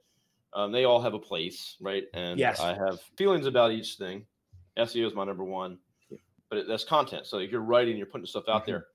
um, 0.54 0.72
they 0.72 0.86
all 0.86 1.01
have 1.01 1.13
a 1.13 1.19
place, 1.19 1.75
right? 1.81 2.06
And 2.13 2.40
Yes. 2.40 2.60
I 2.62 2.74
have 2.74 3.01
feelings 3.18 3.45
about 3.45 3.72
each 3.72 3.95
thing. 3.95 4.25
SEO 4.78 5.06
is 5.06 5.13
my 5.13 5.25
number 5.25 5.44
one, 5.44 5.78
but 6.50 6.60
it, 6.60 6.68
that's 6.68 6.83
content. 6.86 7.25
So 7.28 7.40
if 7.40 7.51
you're 7.51 7.62
writing, 7.62 7.98
you're 7.98 8.07
putting 8.07 8.26
stuff 8.26 8.47
out 8.47 8.64
Mhm. 8.64 8.68
there. 8.68 8.88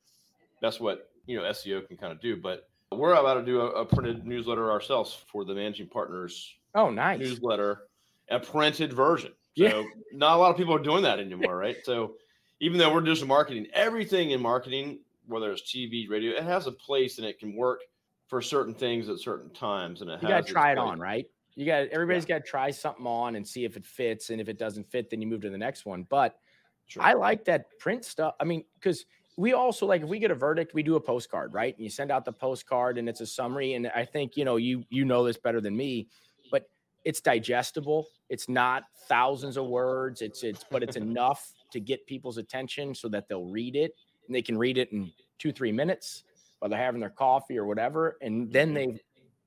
That's 0.60 0.80
what 0.80 1.11
you 1.26 1.36
know 1.36 1.44
SEO 1.44 1.86
can 1.86 1.96
kind 1.96 2.12
of 2.12 2.20
do. 2.20 2.36
But 2.36 2.68
we're 2.90 3.14
about 3.14 3.34
to 3.34 3.44
do 3.44 3.60
a, 3.60 3.66
a 3.82 3.84
printed 3.86 4.26
newsletter 4.26 4.70
ourselves 4.70 5.14
for 5.30 5.44
the 5.44 5.54
managing 5.54 5.88
partners 5.88 6.54
Oh, 6.74 6.90
nice. 6.90 7.20
newsletter, 7.20 7.88
a 8.30 8.38
printed 8.40 8.92
version. 8.92 9.32
Yeah. 9.54 9.70
So 9.70 9.86
not 10.12 10.36
a 10.36 10.38
lot 10.38 10.50
of 10.50 10.56
people 10.56 10.74
are 10.74 10.82
doing 10.82 11.02
that 11.02 11.18
anymore, 11.20 11.56
right? 11.56 11.76
So 11.84 12.16
even 12.60 12.78
though 12.78 12.92
we're 12.92 13.00
digital 13.00 13.28
marketing, 13.28 13.66
everything 13.72 14.30
in 14.30 14.40
marketing, 14.40 15.00
whether 15.26 15.52
it's 15.52 15.62
TV, 15.62 16.08
radio, 16.08 16.32
it 16.36 16.42
has 16.42 16.66
a 16.66 16.72
place 16.72 17.18
and 17.18 17.26
it 17.26 17.38
can 17.38 17.54
work 17.56 17.80
for 18.28 18.40
certain 18.40 18.74
things 18.74 19.08
at 19.08 19.18
certain 19.18 19.50
times. 19.50 20.00
And 20.00 20.10
it 20.10 20.22
You 20.22 20.28
got 20.28 20.46
to 20.46 20.52
try 20.52 20.72
it 20.72 20.76
place. 20.76 20.88
on, 20.88 20.98
right? 21.00 21.26
You 21.54 21.66
got 21.66 21.88
everybody's 21.88 22.24
got 22.24 22.38
to 22.38 22.44
try 22.50 22.70
something 22.70 23.06
on 23.06 23.36
and 23.36 23.46
see 23.46 23.64
if 23.66 23.76
it 23.76 23.84
fits, 23.84 24.30
and 24.30 24.40
if 24.40 24.48
it 24.48 24.56
doesn't 24.58 24.90
fit, 24.90 25.10
then 25.10 25.20
you 25.20 25.26
move 25.26 25.42
to 25.42 25.50
the 25.50 25.58
next 25.58 25.84
one. 25.84 26.04
But 26.04 26.38
Sure. 26.86 27.02
I 27.02 27.12
like 27.12 27.44
that 27.44 27.78
print 27.78 28.04
stuff. 28.04 28.34
I 28.40 28.44
mean, 28.44 28.64
because 28.74 29.06
we 29.36 29.52
also 29.52 29.86
like 29.86 30.02
if 30.02 30.08
we 30.08 30.18
get 30.18 30.30
a 30.30 30.34
verdict, 30.34 30.74
we 30.74 30.82
do 30.82 30.96
a 30.96 31.00
postcard, 31.00 31.54
right? 31.54 31.74
And 31.74 31.82
you 31.84 31.90
send 31.90 32.10
out 32.10 32.24
the 32.24 32.32
postcard, 32.32 32.98
and 32.98 33.08
it's 33.08 33.20
a 33.20 33.26
summary. 33.26 33.74
And 33.74 33.88
I 33.88 34.04
think 34.04 34.36
you 34.36 34.44
know 34.44 34.56
you 34.56 34.84
you 34.90 35.04
know 35.04 35.24
this 35.24 35.38
better 35.38 35.60
than 35.60 35.76
me, 35.76 36.08
but 36.50 36.70
it's 37.04 37.20
digestible. 37.20 38.08
It's 38.28 38.48
not 38.48 38.84
thousands 39.08 39.56
of 39.56 39.66
words. 39.66 40.22
It's 40.22 40.42
it's 40.42 40.64
but 40.70 40.82
it's 40.82 40.96
enough 40.96 41.54
to 41.70 41.80
get 41.80 42.06
people's 42.06 42.38
attention 42.38 42.94
so 42.94 43.08
that 43.08 43.28
they'll 43.28 43.46
read 43.46 43.76
it 43.76 43.94
and 44.26 44.34
they 44.34 44.42
can 44.42 44.58
read 44.58 44.76
it 44.78 44.92
in 44.92 45.12
two 45.38 45.52
three 45.52 45.72
minutes 45.72 46.24
while 46.58 46.68
they're 46.68 46.78
having 46.78 47.00
their 47.00 47.10
coffee 47.10 47.58
or 47.58 47.66
whatever, 47.66 48.18
and 48.20 48.52
then 48.52 48.72
Mhm. 48.72 48.74
they've 48.74 49.00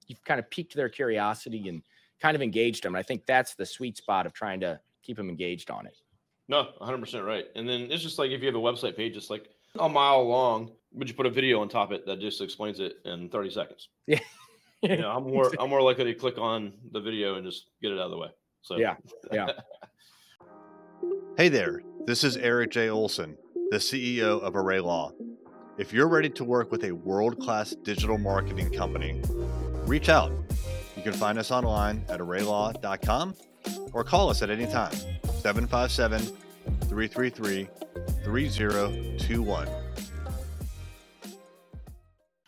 you've 0.08 0.24
kind 0.24 0.40
of 0.40 0.50
piqued 0.50 0.74
their 0.76 0.90
curiosity 0.90 1.68
and 1.70 1.84
kind 2.20 2.36
of 2.36 2.42
engaged 2.42 2.84
them. 2.84 2.96
And 2.96 3.00
I 3.00 3.04
think 3.04 3.26
that's 3.26 3.56
the 3.56 3.66
sweet 3.66 3.98
spot 3.98 4.26
of 4.26 4.34
trying 4.34 4.60
to 4.62 4.82
keep 5.04 5.18
them 5.18 5.30
engaged 5.30 5.70
on 5.72 5.88
it. 5.88 5.98
No, 6.48 6.74
100% 6.78 7.26
right. 7.26 7.46
And 7.56 7.68
then 7.68 7.92
it's 7.92 8.04
just 8.04 8.20
like 8.20 8.32
if 8.32 8.42
you 8.42 8.48
have 8.48 8.56
a 8.56 8.60
website 8.60 8.96
page, 8.96 9.18
it's 9.18 9.30
like 9.30 9.55
a 9.80 9.90
mile 9.90 10.28
long, 10.28 10.72
but 10.94 11.08
you 11.08 11.14
put 11.14 11.26
a 11.26 11.30
video 11.30 11.62
on 11.62 11.70
top 11.70 11.92
of 11.92 12.00
it 12.00 12.06
that 12.06 12.20
just 12.20 12.42
explains 12.42 12.80
it 12.80 12.98
in 13.06 13.30
30 13.30 13.50
seconds. 13.50 13.90
Yeah. 14.08 14.20
You 14.82 14.98
know, 14.98 15.10
I'm 15.10 15.24
more 15.24 15.52
I'm 15.60 15.70
more 15.70 15.82
likely 15.82 16.04
to 16.04 16.14
click 16.14 16.38
on 16.38 16.74
the 16.92 17.00
video 17.00 17.36
and 17.36 17.46
just 17.46 17.70
get 17.82 17.92
it 17.92 17.98
out 17.98 18.06
of 18.06 18.12
the 18.12 18.18
way. 18.18 18.28
So 18.62 18.78
Yeah, 18.78 18.98
yeah. 19.32 19.48
Hey 21.38 21.50
there, 21.50 21.82
this 22.06 22.24
is 22.24 22.38
Eric 22.38 22.72
J. 22.72 22.90
Olson, 22.90 23.36
the 23.72 23.78
CEO 23.78 24.40
of 24.42 24.56
Array 24.56 24.80
Law. 24.80 25.12
If 25.80 25.92
you're 25.92 26.08
ready 26.08 26.30
to 26.30 26.44
work 26.44 26.72
with 26.72 26.84
a 26.84 26.92
world 26.92 27.40
class 27.40 27.72
digital 27.84 28.20
marketing 28.20 28.72
company, 28.74 29.22
reach 29.88 30.08
out. 30.08 30.32
You 30.96 31.02
can 31.02 31.14
find 31.14 31.40
us 31.40 31.50
online 31.50 32.06
at 32.08 32.20
arraylaw.com 32.20 33.34
or 33.92 34.04
call 34.04 34.30
us 34.30 34.44
at 34.44 34.52
any 34.52 34.68
time 34.68 34.94
757 35.42 36.22
333 36.96 37.68
3021. 38.24 39.68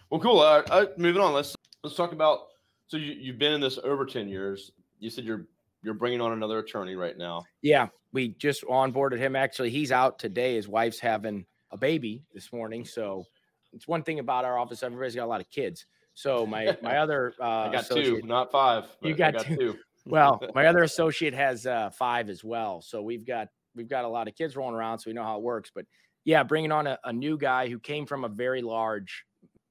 Well, 0.09 0.21
cool. 0.21 0.39
Uh, 0.39 0.63
uh, 0.69 0.85
moving 0.95 1.21
on. 1.21 1.33
Let's 1.33 1.53
let's 1.83 1.97
talk 1.97 2.13
about. 2.13 2.43
So 2.87 2.95
you 2.95 3.11
you've 3.11 3.37
been 3.37 3.51
in 3.51 3.59
this 3.59 3.77
over 3.83 4.05
ten 4.05 4.29
years. 4.29 4.71
You 4.99 5.09
said 5.09 5.25
you're 5.25 5.47
you're 5.83 5.95
bringing 5.95 6.21
on 6.21 6.31
another 6.31 6.59
attorney 6.59 6.95
right 6.95 7.17
now. 7.17 7.43
Yeah, 7.61 7.87
we 8.13 8.29
just 8.29 8.63
onboarded 8.63 9.17
him. 9.17 9.35
Actually, 9.35 9.69
he's 9.69 9.91
out 9.91 10.17
today. 10.17 10.55
His 10.55 10.69
wife's 10.69 11.01
having 11.01 11.45
a 11.71 11.77
baby 11.77 12.23
this 12.33 12.53
morning, 12.53 12.85
so 12.85 13.25
it's 13.73 13.85
one 13.85 14.01
thing 14.01 14.19
about 14.19 14.45
our 14.45 14.57
office. 14.57 14.81
Everybody's 14.81 15.15
got 15.15 15.25
a 15.25 15.27
lot 15.27 15.41
of 15.41 15.49
kids. 15.49 15.85
So 16.13 16.45
my 16.45 16.77
my 16.81 16.97
other 16.99 17.33
uh, 17.41 17.67
I 17.67 17.71
got 17.73 17.87
two, 17.87 18.21
not 18.23 18.49
five. 18.49 18.85
You 19.01 19.13
got, 19.13 19.33
got, 19.33 19.45
two. 19.45 19.57
two. 19.57 19.77
well, 20.05 20.41
my 20.55 20.67
other 20.67 20.83
associate 20.83 21.33
has 21.33 21.65
uh, 21.65 21.89
five 21.89 22.29
as 22.29 22.45
well. 22.45 22.81
So 22.81 23.01
we've 23.01 23.27
got 23.27 23.49
we've 23.77 23.87
got 23.87 24.03
a 24.03 24.09
lot 24.09 24.27
of 24.27 24.35
kids 24.35 24.55
rolling 24.55 24.75
around, 24.75 24.99
so 24.99 25.09
we 25.09 25.13
know 25.13 25.23
how 25.23 25.37
it 25.37 25.43
works. 25.43 25.71
But 25.73 25.85
yeah, 26.25 26.43
bringing 26.43 26.71
on 26.71 26.87
a, 26.87 26.99
a 27.05 27.13
new 27.13 27.37
guy 27.37 27.69
who 27.69 27.79
came 27.79 28.05
from 28.05 28.25
a 28.25 28.29
very 28.29 28.61
large 28.61 29.23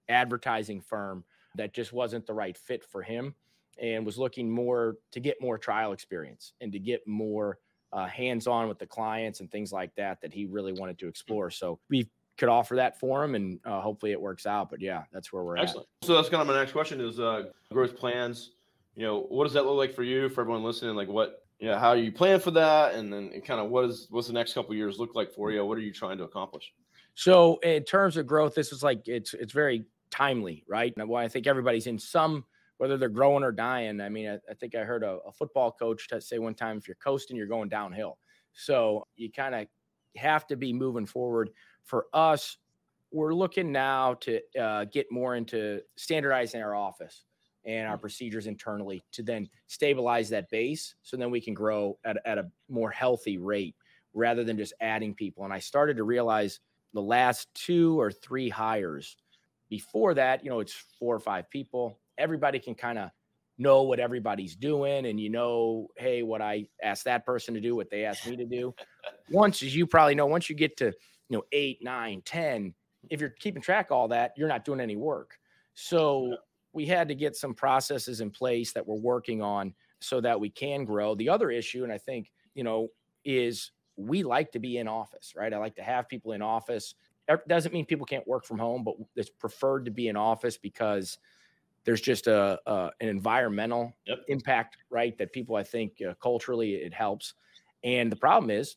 advertising 0.08 0.80
firm 0.80 1.25
that 1.56 1.75
just 1.75 1.92
wasn't 1.92 2.26
the 2.26 2.32
right 2.32 2.56
fit 2.56 2.84
for 2.84 3.02
him 3.02 3.34
and 3.78 4.06
was 4.06 4.16
looking 4.16 4.50
more 4.50 4.96
to 5.12 5.20
get 5.20 5.40
more 5.40 5.58
trial 5.58 5.92
experience 5.92 6.54
and 6.60 6.72
to 6.72 6.78
get 6.78 7.06
more 7.06 7.58
uh, 7.92 8.06
hands 8.06 8.46
on 8.46 8.68
with 8.68 8.78
the 8.78 8.86
clients 8.86 9.40
and 9.40 9.50
things 9.50 9.72
like 9.72 9.94
that 9.96 10.20
that 10.20 10.32
he 10.32 10.46
really 10.46 10.72
wanted 10.72 10.98
to 10.98 11.08
explore. 11.08 11.50
So 11.50 11.78
we 11.88 12.08
could 12.38 12.48
offer 12.48 12.76
that 12.76 12.98
for 12.98 13.25
him 13.25 13.34
and 13.34 13.58
uh, 13.64 13.80
hopefully 13.80 14.12
it 14.12 14.20
works 14.20 14.46
out. 14.46 14.70
But 14.70 14.80
yeah, 14.80 15.04
that's 15.12 15.32
where 15.32 15.44
we're 15.44 15.56
Excellent. 15.56 15.88
at. 16.02 16.06
So 16.06 16.14
that's 16.14 16.28
kind 16.28 16.40
of 16.40 16.46
my 16.46 16.54
next 16.54 16.72
question 16.72 17.00
is 17.00 17.20
uh, 17.20 17.44
growth 17.72 17.96
plans. 17.96 18.52
You 18.94 19.04
know, 19.04 19.26
what 19.28 19.44
does 19.44 19.52
that 19.54 19.66
look 19.66 19.76
like 19.76 19.94
for 19.94 20.02
you, 20.02 20.28
for 20.28 20.40
everyone 20.40 20.64
listening? 20.64 20.94
Like 20.96 21.08
what, 21.08 21.45
you 21.58 21.68
know, 21.68 21.78
how 21.78 21.94
you 21.94 22.12
plan 22.12 22.40
for 22.40 22.50
that? 22.52 22.94
And 22.94 23.12
then 23.12 23.40
kind 23.42 23.60
of 23.60 23.70
what 23.70 23.84
is, 23.86 24.08
what's 24.10 24.26
the 24.26 24.32
next 24.32 24.52
couple 24.52 24.75
years 24.75 24.98
look 24.98 25.14
like 25.14 25.32
for 25.32 25.50
you? 25.50 25.64
What 25.64 25.78
are 25.78 25.82
you 25.82 25.92
trying 25.92 26.18
to 26.18 26.25
accomplish? 26.25 26.72
So 27.14 27.58
in 27.58 27.82
terms 27.84 28.16
of 28.16 28.26
growth, 28.26 28.54
this 28.54 28.72
is 28.72 28.82
like, 28.82 29.08
it's, 29.08 29.32
it's 29.32 29.52
very 29.52 29.86
timely, 30.10 30.64
right? 30.68 30.92
And 30.96 31.08
well, 31.08 31.22
I 31.22 31.28
think 31.28 31.46
everybody's 31.46 31.86
in 31.86 31.98
some, 31.98 32.44
whether 32.76 32.98
they're 32.98 33.08
growing 33.08 33.42
or 33.42 33.52
dying. 33.52 34.00
I 34.02 34.10
mean, 34.10 34.28
I, 34.28 34.34
I 34.50 34.54
think 34.54 34.75
I 34.75 34.80
heard 34.80 35.02
a, 35.02 35.18
a 35.26 35.32
football 35.32 35.72
coach 35.72 36.08
say 36.20 36.38
one 36.38 36.54
time, 36.54 36.76
if 36.76 36.86
you're 36.86 36.96
coasting, 36.96 37.36
you're 37.36 37.46
going 37.46 37.70
downhill. 37.70 38.18
So 38.52 39.06
you 39.16 39.32
kind 39.32 39.54
of 39.54 39.66
have 40.16 40.46
to 40.48 40.56
be 40.56 40.72
moving 40.75 41.06
forward. 41.06 41.50
For 41.84 42.06
us, 42.12 42.58
we're 43.12 43.34
looking 43.34 43.72
now 43.72 44.14
to 44.14 44.40
uh, 44.60 44.84
get 44.84 45.10
more 45.10 45.36
into 45.36 45.80
standardizing 45.96 46.60
our 46.60 46.75
office 46.75 47.25
and 47.66 47.88
our 47.88 47.96
mm. 47.96 48.00
procedures 48.00 48.46
internally 48.46 49.02
to 49.12 49.23
then 49.23 49.49
stabilize 49.66 50.28
that 50.30 50.49
base 50.50 50.94
so 51.02 51.16
then 51.16 51.30
we 51.30 51.40
can 51.40 51.52
grow 51.52 51.99
at, 52.04 52.18
at 52.25 52.38
a 52.38 52.49
more 52.68 52.90
healthy 52.90 53.37
rate 53.37 53.75
rather 54.14 54.44
than 54.44 54.56
just 54.56 54.73
adding 54.80 55.14
people. 55.14 55.44
And 55.44 55.52
I 55.52 55.58
started 55.58 55.96
to 55.99 56.04
realize 56.04 56.61
the 56.94 57.02
last 57.02 57.49
two 57.54 58.00
or 58.00 58.11
three 58.11 58.49
hires 58.49 59.16
before 59.68 60.14
that, 60.14 60.42
you 60.42 60.50
know, 60.50 60.61
it's 60.61 60.85
four 60.99 61.14
or 61.14 61.20
five 61.20 61.50
people. 61.50 61.99
Everybody 62.16 62.58
can 62.58 62.75
kind 62.75 62.99
of 62.99 63.11
know 63.58 63.82
what 63.82 63.99
everybody's 63.99 64.54
doing 64.54 65.06
and 65.06 65.18
you 65.18 65.30
know, 65.30 65.88
hey, 65.96 66.23
what 66.23 66.40
I 66.40 66.68
asked 66.82 67.04
that 67.04 67.26
person 67.26 67.54
to 67.54 67.61
do, 67.61 67.75
what 67.75 67.90
they 67.90 68.04
asked 68.04 68.26
me 68.26 68.37
to 68.37 68.44
do. 68.44 68.75
once, 69.30 69.62
as 69.62 69.75
you 69.75 69.87
probably 69.87 70.14
know, 70.14 70.26
once 70.26 70.49
you 70.49 70.56
get 70.56 70.76
to, 70.78 70.87
you 70.87 71.37
know, 71.37 71.42
eight, 71.52 71.78
nine, 71.82 72.23
ten, 72.25 72.75
if 73.11 73.20
you're 73.20 73.30
keeping 73.30 73.62
track 73.62 73.90
of 73.90 73.96
all 73.96 74.08
that, 74.08 74.32
you're 74.37 74.49
not 74.49 74.64
doing 74.64 74.80
any 74.80 74.96
work. 74.96 75.38
So 75.75 76.37
we 76.76 76.85
had 76.85 77.09
to 77.09 77.14
get 77.14 77.35
some 77.35 77.54
processes 77.54 78.21
in 78.21 78.30
place 78.30 78.73
that 78.73 78.87
we're 78.87 78.97
working 79.00 79.40
on 79.40 79.73
so 80.00 80.21
that 80.21 80.38
we 80.38 80.50
can 80.50 80.85
grow. 80.85 81.14
The 81.14 81.30
other 81.30 81.50
issue, 81.50 81.85
and 81.85 81.92
I 81.92 81.97
think, 81.97 82.30
you 82.54 82.64
know, 82.64 82.88
is 83.25 83.71
we 83.97 84.23
like 84.23 84.52
to 84.52 84.59
be 84.59 84.76
in 84.76 84.87
office, 84.87 85.33
right? 85.35 85.54
I 85.54 85.56
like 85.56 85.75
to 85.76 85.83
have 85.83 86.06
people 86.06 86.33
in 86.33 86.42
office 86.42 86.95
doesn't 87.49 87.73
mean 87.73 87.87
people 87.87 88.04
can't 88.04 88.28
work 88.28 88.45
from 88.45 88.59
home, 88.59 88.85
but 88.85 88.95
it's 89.16 89.30
preferred 89.30 89.87
to 89.87 89.90
be 89.90 90.09
in 90.09 90.16
office 90.16 90.59
because 90.59 91.16
there's 91.85 92.02
just 92.02 92.26
a, 92.26 92.61
a 92.66 92.90
an 93.00 93.09
environmental 93.09 93.95
yep. 94.06 94.18
impact, 94.28 94.76
right? 94.90 95.16
That 95.18 95.33
people, 95.33 95.56
I 95.56 95.62
think, 95.62 95.95
uh, 96.06 96.14
culturally 96.23 96.75
it 96.75 96.92
helps. 96.92 97.35
And 97.85 98.12
the 98.12 98.16
problem 98.16 98.50
is, 98.50 98.76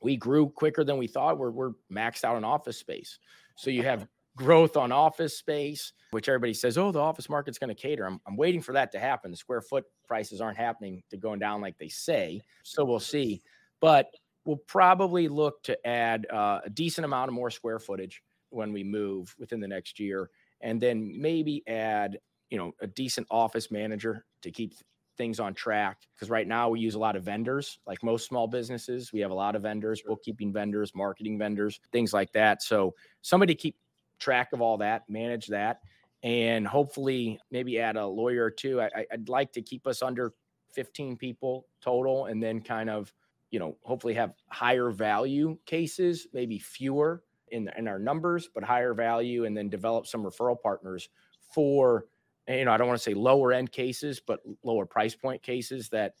we 0.00 0.16
grew 0.16 0.48
quicker 0.48 0.84
than 0.84 0.98
we 0.98 1.08
thought. 1.08 1.36
We're 1.36 1.50
we're 1.50 1.72
maxed 1.92 2.24
out 2.24 2.36
on 2.36 2.44
office 2.44 2.78
space, 2.78 3.18
so 3.56 3.70
you 3.70 3.82
have 3.82 4.06
growth 4.36 4.76
on 4.76 4.92
office 4.92 5.36
space, 5.38 5.92
which 6.10 6.28
everybody 6.28 6.54
says, 6.54 6.78
oh, 6.78 6.92
the 6.92 6.98
office 6.98 7.28
market's 7.28 7.58
going 7.58 7.74
to 7.74 7.80
cater. 7.80 8.06
I'm, 8.06 8.20
I'm 8.26 8.36
waiting 8.36 8.62
for 8.62 8.72
that 8.72 8.92
to 8.92 8.98
happen. 8.98 9.30
The 9.30 9.36
square 9.36 9.60
foot 9.60 9.84
prices 10.06 10.40
aren't 10.40 10.58
happening 10.58 11.02
to 11.10 11.16
going 11.16 11.38
down 11.38 11.60
like 11.60 11.78
they 11.78 11.88
say. 11.88 12.40
So 12.62 12.84
we'll 12.84 13.00
see. 13.00 13.42
But 13.80 14.06
we'll 14.44 14.56
probably 14.56 15.28
look 15.28 15.62
to 15.64 15.86
add 15.86 16.26
uh, 16.32 16.60
a 16.64 16.70
decent 16.70 17.04
amount 17.04 17.28
of 17.28 17.34
more 17.34 17.50
square 17.50 17.78
footage 17.78 18.22
when 18.50 18.72
we 18.72 18.82
move 18.82 19.34
within 19.38 19.60
the 19.60 19.68
next 19.68 20.00
year, 20.00 20.30
and 20.60 20.80
then 20.80 21.14
maybe 21.20 21.62
add 21.68 22.18
you 22.50 22.58
know 22.58 22.72
a 22.80 22.86
decent 22.86 23.26
office 23.30 23.70
manager 23.70 24.26
to 24.42 24.50
keep 24.50 24.74
things 25.16 25.38
on 25.38 25.54
track 25.54 25.98
because 26.14 26.30
right 26.30 26.48
now 26.48 26.68
we 26.70 26.80
use 26.80 26.94
a 26.94 26.98
lot 26.98 27.14
of 27.14 27.22
vendors 27.22 27.78
like 27.86 28.02
most 28.02 28.26
small 28.26 28.46
businesses 28.46 29.12
we 29.12 29.20
have 29.20 29.30
a 29.30 29.34
lot 29.34 29.54
of 29.54 29.62
vendors 29.62 30.02
bookkeeping 30.06 30.50
vendors 30.50 30.94
marketing 30.94 31.38
vendors 31.38 31.78
things 31.92 32.14
like 32.14 32.32
that 32.32 32.62
so 32.62 32.94
somebody 33.20 33.54
to 33.54 33.60
keep 33.60 33.76
track 34.20 34.52
of 34.52 34.60
all 34.60 34.78
that 34.78 35.08
manage 35.08 35.48
that 35.48 35.80
and 36.22 36.66
hopefully 36.66 37.40
maybe 37.50 37.80
add 37.80 37.96
a 37.96 38.06
lawyer 38.06 38.44
or 38.44 38.50
two. 38.50 38.80
I, 38.80 39.06
i'd 39.12 39.28
like 39.28 39.52
to 39.54 39.62
keep 39.62 39.86
us 39.86 40.02
under 40.02 40.34
15 40.74 41.16
people 41.16 41.66
total 41.80 42.26
and 42.26 42.42
then 42.42 42.60
kind 42.60 42.90
of 42.90 43.12
you 43.50 43.58
know, 43.58 43.76
hopefully 43.82 44.14
have 44.14 44.34
higher 44.48 44.90
value 44.90 45.58
cases, 45.66 46.28
maybe 46.32 46.58
fewer 46.58 47.22
in, 47.48 47.70
in 47.76 47.88
our 47.88 47.98
numbers, 47.98 48.48
but 48.54 48.62
higher 48.62 48.94
value, 48.94 49.44
and 49.44 49.56
then 49.56 49.68
develop 49.68 50.06
some 50.06 50.22
referral 50.22 50.60
partners 50.60 51.08
for, 51.52 52.06
you 52.48 52.64
know, 52.64 52.72
I 52.72 52.76
don't 52.76 52.86
want 52.86 52.98
to 52.98 53.02
say 53.02 53.14
lower 53.14 53.52
end 53.52 53.72
cases, 53.72 54.20
but 54.24 54.40
lower 54.62 54.86
price 54.86 55.14
point 55.14 55.42
cases 55.42 55.88
that 55.88 56.14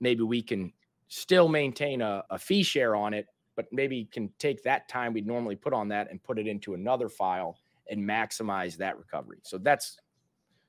maybe 0.00 0.22
we 0.22 0.42
can 0.42 0.72
still 1.06 1.48
maintain 1.48 2.02
a, 2.02 2.24
a 2.30 2.38
fee 2.38 2.64
share 2.64 2.96
on 2.96 3.14
it, 3.14 3.26
but 3.56 3.66
maybe 3.72 4.04
can 4.12 4.30
take 4.38 4.62
that 4.62 4.88
time 4.88 5.12
we'd 5.12 5.26
normally 5.26 5.56
put 5.56 5.72
on 5.72 5.88
that 5.88 6.10
and 6.10 6.22
put 6.22 6.38
it 6.38 6.46
into 6.46 6.74
another 6.74 7.08
file 7.08 7.58
and 7.90 8.00
maximize 8.00 8.76
that 8.76 8.96
recovery. 8.98 9.38
So 9.42 9.58
that's 9.58 9.98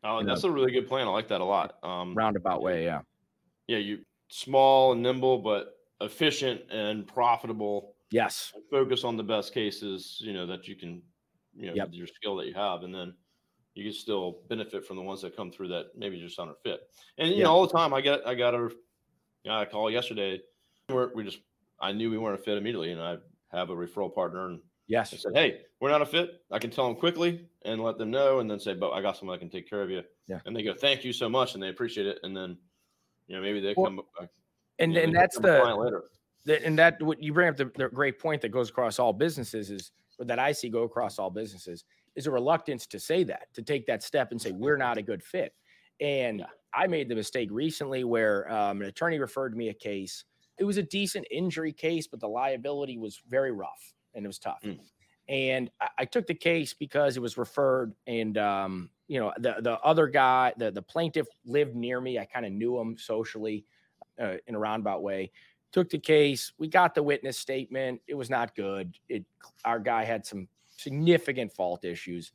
Oh, 0.05 0.23
that's 0.23 0.43
know, 0.43 0.49
a 0.49 0.53
really 0.53 0.71
good 0.71 0.87
plan. 0.87 1.07
I 1.07 1.11
like 1.11 1.27
that 1.29 1.41
a 1.41 1.45
lot. 1.45 1.83
Um, 1.83 2.13
roundabout 2.13 2.61
way, 2.61 2.83
yeah. 2.83 3.01
Yeah, 3.67 3.79
you 3.79 3.99
small 4.29 4.91
and 4.91 5.01
nimble, 5.01 5.39
but 5.39 5.79
efficient 5.99 6.61
and 6.69 7.07
profitable. 7.07 7.95
Yes. 8.11 8.53
Focus 8.69 9.03
on 9.03 9.17
the 9.17 9.23
best 9.23 9.53
cases, 9.53 10.17
you 10.19 10.31
know, 10.31 10.45
that 10.45 10.67
you 10.67 10.75
can, 10.75 11.01
you 11.55 11.67
know, 11.67 11.73
yep. 11.73 11.89
your 11.91 12.05
skill 12.05 12.35
that 12.35 12.45
you 12.45 12.53
have, 12.53 12.83
and 12.83 12.93
then 12.93 13.15
you 13.73 13.83
can 13.83 13.93
still 13.93 14.41
benefit 14.47 14.85
from 14.85 14.95
the 14.95 15.01
ones 15.01 15.21
that 15.21 15.35
come 15.35 15.51
through 15.51 15.69
that 15.69 15.87
maybe 15.97 16.19
just 16.19 16.39
aren't 16.39 16.61
fit. 16.61 16.81
And 17.17 17.31
you 17.31 17.43
know, 17.43 17.51
all 17.51 17.65
the 17.65 17.73
time 17.73 17.93
I 17.93 18.01
get 18.01 18.27
I 18.27 18.35
got 18.35 18.53
a, 18.53 18.57
you 18.59 18.71
know, 19.45 19.57
I 19.57 19.65
call 19.65 19.89
yesterday. 19.89 20.39
We're, 20.87 21.11
we 21.15 21.23
just 21.23 21.39
I 21.79 21.91
knew 21.91 22.09
we 22.09 22.17
weren't 22.17 22.39
a 22.39 22.43
fit 22.43 22.57
immediately, 22.57 22.91
and 22.91 23.01
I 23.01 23.17
have 23.51 23.69
a 23.69 23.75
referral 23.75 24.13
partner, 24.13 24.47
and 24.47 24.59
yes, 24.87 25.13
I 25.13 25.17
said, 25.17 25.33
hey, 25.35 25.61
we're 25.79 25.89
not 25.89 26.01
a 26.01 26.05
fit. 26.05 26.41
I 26.51 26.59
can 26.59 26.69
tell 26.69 26.87
them 26.87 26.95
quickly 26.95 27.47
and 27.63 27.81
let 27.81 27.97
them 27.97 28.11
know, 28.11 28.39
and 28.39 28.49
then 28.49 28.59
say, 28.59 28.73
but 28.73 28.91
I 28.91 29.01
got 29.01 29.17
someone 29.17 29.35
that 29.35 29.39
can 29.39 29.49
take 29.49 29.69
care 29.69 29.81
of 29.81 29.89
you. 29.89 30.03
Yeah. 30.27 30.39
And 30.45 30.55
they 30.55 30.63
go, 30.63 30.73
thank 30.73 31.03
you 31.03 31.13
so 31.13 31.29
much, 31.29 31.53
and 31.53 31.63
they 31.63 31.69
appreciate 31.69 32.07
it, 32.07 32.19
and 32.23 32.35
then 32.35 32.57
you 33.27 33.35
know 33.35 33.41
maybe 33.41 33.59
they 33.59 33.73
well, 33.75 33.87
come 33.87 34.01
and 34.79 34.93
yeah, 34.93 35.01
and 35.01 35.15
that's 35.15 35.37
the, 35.37 36.01
the, 36.45 36.65
and 36.65 36.77
that 36.77 37.01
what 37.01 37.21
you 37.21 37.33
bring 37.33 37.49
up 37.49 37.57
the, 37.57 37.71
the 37.75 37.89
great 37.89 38.19
point 38.19 38.41
that 38.41 38.49
goes 38.49 38.69
across 38.69 38.99
all 38.99 39.13
businesses 39.13 39.69
is 39.71 39.91
that 40.19 40.39
I 40.39 40.51
see 40.51 40.69
go 40.69 40.83
across 40.83 41.19
all 41.19 41.29
businesses 41.29 41.85
is 42.15 42.27
a 42.27 42.31
reluctance 42.31 42.85
to 42.87 42.99
say 42.99 43.23
that 43.25 43.53
to 43.53 43.61
take 43.61 43.85
that 43.87 44.03
step 44.03 44.31
and 44.31 44.41
say 44.41 44.51
we're 44.51 44.77
not 44.77 44.97
a 44.97 45.01
good 45.01 45.23
fit. 45.23 45.53
And 46.01 46.39
yeah. 46.39 46.45
I 46.73 46.87
made 46.87 47.09
the 47.09 47.15
mistake 47.15 47.49
recently 47.51 48.03
where 48.03 48.51
um, 48.51 48.81
an 48.81 48.87
attorney 48.87 49.19
referred 49.19 49.55
me 49.55 49.69
a 49.69 49.73
case. 49.73 50.25
It 50.57 50.63
was 50.63 50.77
a 50.77 50.83
decent 50.83 51.25
injury 51.31 51.73
case, 51.73 52.07
but 52.07 52.19
the 52.19 52.27
liability 52.27 52.97
was 52.97 53.21
very 53.29 53.51
rough 53.51 53.93
and 54.13 54.25
it 54.25 54.27
was 54.27 54.39
tough. 54.39 54.61
Mm. 54.63 54.79
And 55.27 55.71
I, 55.81 55.89
I, 55.99 56.05
took 56.05 56.27
the 56.27 56.35
case 56.35 56.73
because 56.73 57.17
it 57.17 57.19
was 57.19 57.37
referred, 57.37 57.93
and 58.05 58.37
um, 58.37 58.89
you 59.07 59.19
know 59.19 59.33
the 59.37 59.55
the 59.59 59.79
other 59.79 60.07
guy, 60.07 60.53
the 60.57 60.71
the 60.71 60.81
plaintiff 60.81 61.27
lived 61.45 61.75
near 61.75 61.99
me. 61.99 62.19
I 62.19 62.25
kind 62.25 62.45
of 62.45 62.51
knew 62.51 62.79
him 62.79 62.95
socially 62.97 63.65
uh, 64.21 64.35
in 64.47 64.55
a 64.55 64.59
roundabout 64.59 65.01
way. 65.01 65.31
Took 65.71 65.89
the 65.89 65.99
case. 65.99 66.53
We 66.57 66.67
got 66.67 66.93
the 66.93 67.03
witness 67.03 67.37
statement. 67.37 68.01
It 68.07 68.13
was 68.13 68.29
not 68.29 68.55
good. 68.55 68.97
It 69.09 69.25
our 69.65 69.79
guy 69.79 70.05
had 70.05 70.25
some 70.25 70.47
significant 70.77 71.51
fault 71.51 71.85
issues, 71.85 72.31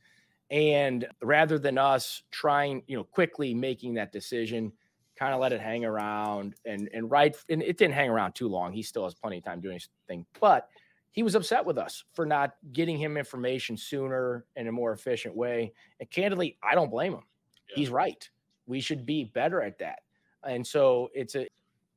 and 0.50 1.07
rather 1.23 1.61
than 1.61 1.79
us 1.79 2.25
trying, 2.33 2.83
you 2.89 2.97
know, 2.97 3.05
quickly 3.05 3.55
making 3.55 3.95
that 3.95 4.11
decision, 4.11 4.73
kind 5.21 5.35
of 5.35 5.41
let 5.41 5.53
it 5.53 5.61
hang 5.61 5.85
around 5.85 6.55
and 6.65 6.89
and 6.95 7.11
right. 7.11 7.37
And 7.50 7.62
it 7.62 7.77
didn't 7.77 7.95
hang 7.95 8.09
around 8.09 8.33
too 8.33 8.49
long. 8.49 8.73
He 8.73 8.83
still 8.83 9.05
has 9.05 9.15
plenty 9.15 9.39
of 9.39 9.45
time 9.45 9.61
doing 9.61 9.75
his 9.75 9.89
thing, 10.09 10.25
but 10.41 10.69
he 11.12 11.23
was 11.23 11.35
upset 11.35 11.65
with 11.65 11.77
us 11.77 12.05
for 12.15 12.25
not 12.25 12.55
getting 12.73 12.97
him 12.97 13.17
information 13.17 13.77
sooner 13.77 14.47
in 14.57 14.67
a 14.69 14.73
more 14.73 14.93
efficient 14.93 15.37
way. 15.37 15.73
And 15.99 16.09
candidly, 16.09 16.57
I 16.62 16.75
don't 16.75 16.91
blame 16.91 17.12
him. 17.12 17.25
Yeah. 17.69 17.77
He's 17.77 17.91
right. 17.91 18.29
We 18.67 18.81
should 18.81 19.05
be 19.05 19.25
better 19.25 19.61
at 19.61 19.79
that. 19.81 20.00
And 20.47 20.67
so 20.67 21.11
it's 21.12 21.35
a 21.35 21.47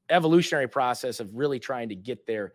evolutionary 0.10 0.68
process 0.68 1.20
of 1.22 1.34
really 1.34 1.60
trying 1.60 1.90
to 1.90 1.96
get 1.96 2.26
there 2.28 2.54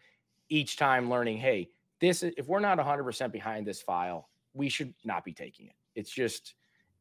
each 0.51 0.77
time 0.77 1.09
learning, 1.09 1.39
hey, 1.39 1.71
this 2.01 2.23
is 2.23 2.35
if 2.37 2.47
we're 2.47 2.61
not 2.61 2.79
100% 2.79 3.33
behind 3.33 3.67
this 3.67 3.81
file, 3.81 4.29
we 4.53 4.69
should 4.69 4.93
not 5.05 5.25
be 5.25 5.33
taking 5.33 5.67
it. 5.69 5.75
It's 5.95 6.11
just 6.11 6.55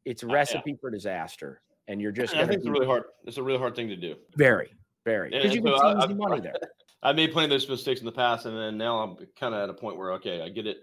it's 0.04 0.22
a 0.22 0.26
Uh, 0.26 0.32
recipe 0.32 0.74
for 0.80 0.90
disaster 0.90 1.60
and 1.88 2.00
you're 2.00 2.12
just 2.12 2.34
I 2.34 2.46
think 2.46 2.60
it's 2.60 2.68
really 2.68 2.86
hard. 2.86 3.04
It's 3.24 3.38
a 3.38 3.42
really 3.42 3.58
hard 3.58 3.74
thing 3.74 3.88
to 3.88 3.96
do. 3.96 4.14
very 4.36 4.70
very 5.04 5.30
because 5.30 5.54
you 5.54 5.62
can 5.62 5.72
so 5.72 5.78
see 5.78 5.82
I- 5.84 6.04
easy 6.04 6.14
money 6.14 6.40
there. 6.40 6.54
I 7.02 7.12
made 7.12 7.32
plenty 7.32 7.44
of 7.46 7.50
those 7.50 7.68
mistakes 7.68 8.00
in 8.00 8.06
the 8.06 8.12
past, 8.12 8.44
and 8.46 8.56
then 8.56 8.76
now 8.76 8.98
I'm 8.98 9.16
kind 9.38 9.54
of 9.54 9.62
at 9.62 9.70
a 9.70 9.74
point 9.74 9.96
where 9.96 10.12
okay, 10.14 10.42
I 10.42 10.48
get 10.48 10.66
it, 10.66 10.78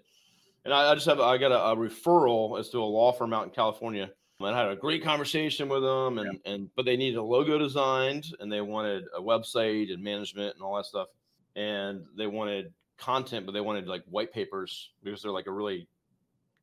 and 0.64 0.74
I, 0.74 0.92
I 0.92 0.96
just 0.96 1.06
have 1.08 1.20
I 1.20 1.38
got 1.38 1.52
a, 1.52 1.72
a 1.72 1.76
referral 1.76 2.60
as 2.60 2.70
to 2.70 2.80
a 2.80 2.86
law 2.86 3.12
firm 3.12 3.34
out 3.34 3.44
in 3.44 3.50
California. 3.52 4.10
And 4.42 4.54
I 4.54 4.58
had 4.58 4.70
a 4.70 4.76
great 4.76 5.02
conversation 5.04 5.70
with 5.70 5.82
them, 5.84 6.18
and 6.18 6.40
and 6.46 6.70
but 6.76 6.86
they 6.86 6.98
needed 6.98 7.18
a 7.18 7.24
logo 7.24 7.58
designed, 7.58 8.26
and 8.40 8.52
they 8.52 8.62
wanted 8.62 9.06
a 9.18 9.22
website 9.22 9.94
and 9.94 10.04
management 10.04 10.56
and 10.56 10.62
all 10.64 10.76
that 10.78 10.86
stuff, 10.86 11.08
and 11.56 12.04
they 12.18 12.28
wanted 12.28 12.74
content, 12.98 13.46
but 13.46 13.52
they 13.54 13.62
wanted 13.62 13.88
like 13.88 14.04
white 14.10 14.34
papers 14.34 14.92
because 15.04 15.22
they're 15.22 15.32
like 15.32 15.48
a 15.48 15.52
really 15.52 15.88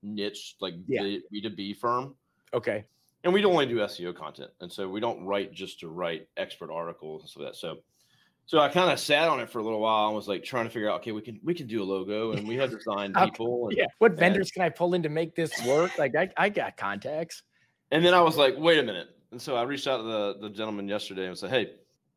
niche 0.03 0.57
like 0.61 0.75
Yeah. 0.87 1.03
B 1.31 1.41
two 1.41 1.51
B 1.51 1.75
firm, 1.75 2.15
Okay. 2.55 2.85
And 3.25 3.33
we 3.33 3.41
don't 3.41 3.53
only 3.53 3.67
do 3.67 3.77
SEO 3.77 4.15
content, 4.15 4.51
and 4.61 4.71
so 4.71 4.89
we 4.89 5.01
don't 5.01 5.25
write 5.25 5.53
just 5.53 5.81
to 5.81 5.89
write 5.89 6.29
expert 6.37 6.71
articles 6.71 7.23
and 7.23 7.31
stuff 7.31 7.43
like 7.43 7.53
that. 7.53 7.59
So, 7.59 7.79
so 8.47 8.59
I 8.59 8.69
kind 8.69 8.91
of 8.91 8.99
sat 8.99 9.29
on 9.29 9.41
it 9.41 9.49
for 9.49 9.61
a 9.61 9.63
little 9.63 9.81
while 9.81 10.07
and 10.07 10.17
was 10.17 10.29
like 10.29 10.43
trying 10.43 10.65
to 10.65 10.71
figure 10.71 10.91
out, 10.91 11.01
okay, 11.01 11.13
we 11.13 11.23
can 11.23 11.39
we 11.45 11.55
can 11.55 11.67
do 11.67 11.83
a 11.83 11.85
logo, 11.85 12.33
and 12.33 12.47
we 12.47 12.57
have 12.57 12.71
design 12.71 13.13
people, 13.25 13.67
and, 13.69 13.79
Yeah. 13.79 13.87
What 13.99 14.13
vendors 14.13 14.51
can 14.51 14.63
I 14.63 14.69
pull 14.69 14.95
in 14.95 15.03
to 15.03 15.09
make 15.09 15.35
this 15.37 15.53
work? 15.65 15.97
Like 15.99 16.17
I, 16.17 16.31
I 16.37 16.49
got 16.49 16.77
contacts. 16.77 17.43
and 17.91 18.05
then 18.05 18.15
I 18.15 18.21
was 18.21 18.37
like, 18.37 18.55
wait 18.59 18.79
a 18.79 18.83
minute, 18.83 19.09
and 19.31 19.41
so 19.41 19.57
I 19.57 19.63
reached 19.63 19.87
out 19.87 19.99
to 19.99 20.03
the 20.03 20.37
the 20.41 20.51
gentleman 20.51 20.89
yesterday 20.89 21.27
and 21.27 21.39
said, 21.39 21.51
hey, 21.51 21.73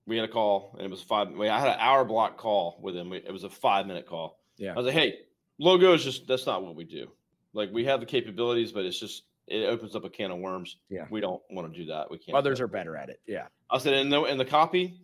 we 0.08 0.16
had 0.18 0.26
a 0.26 0.32
call, 0.32 0.76
and 0.78 0.86
it 0.86 0.92
was 0.92 1.02
five. 1.02 1.32
We 1.32 1.50
I 1.50 1.60
had 1.60 1.70
an 1.70 1.80
hour 1.80 2.06
block 2.06 2.38
call 2.38 2.80
with 2.82 2.96
him. 2.96 3.14
It 3.14 3.32
was 3.32 3.44
a 3.44 3.50
five 3.50 3.86
minute 3.88 4.08
call. 4.08 4.40
Yeah. 4.58 4.72
I 4.72 4.76
was 4.76 4.86
like, 4.86 4.96
hey, 4.96 5.20
logo 5.60 5.94
is 5.94 6.04
just 6.04 6.28
that's 6.28 6.46
not 6.46 6.64
what 6.64 6.76
we 6.76 6.84
do. 6.84 7.12
Like 7.54 7.70
we 7.72 7.86
have 7.86 8.00
the 8.00 8.06
capabilities, 8.06 8.72
but 8.72 8.86
it's 8.86 9.00
just 9.00 9.24
it 9.48 9.66
opens 9.68 9.96
up 9.96 10.04
a 10.04 10.10
can 10.10 10.32
of 10.32 10.40
worms. 10.40 10.78
Yeah. 10.90 11.06
we 11.10 11.22
don't 11.22 11.42
want 11.52 11.72
to 11.72 11.80
do 11.80 11.86
that. 11.88 12.10
We 12.10 12.18
can't. 12.18 12.38
Others 12.38 12.60
are 12.62 12.68
better 12.68 12.96
at 12.96 13.10
it. 13.10 13.20
Yeah. 13.28 13.48
I 13.70 13.78
said, 13.78 13.94
in 13.94 14.10
the 14.10 14.24
in 14.25 14.38
the 14.38 14.46
copy, 14.46 15.00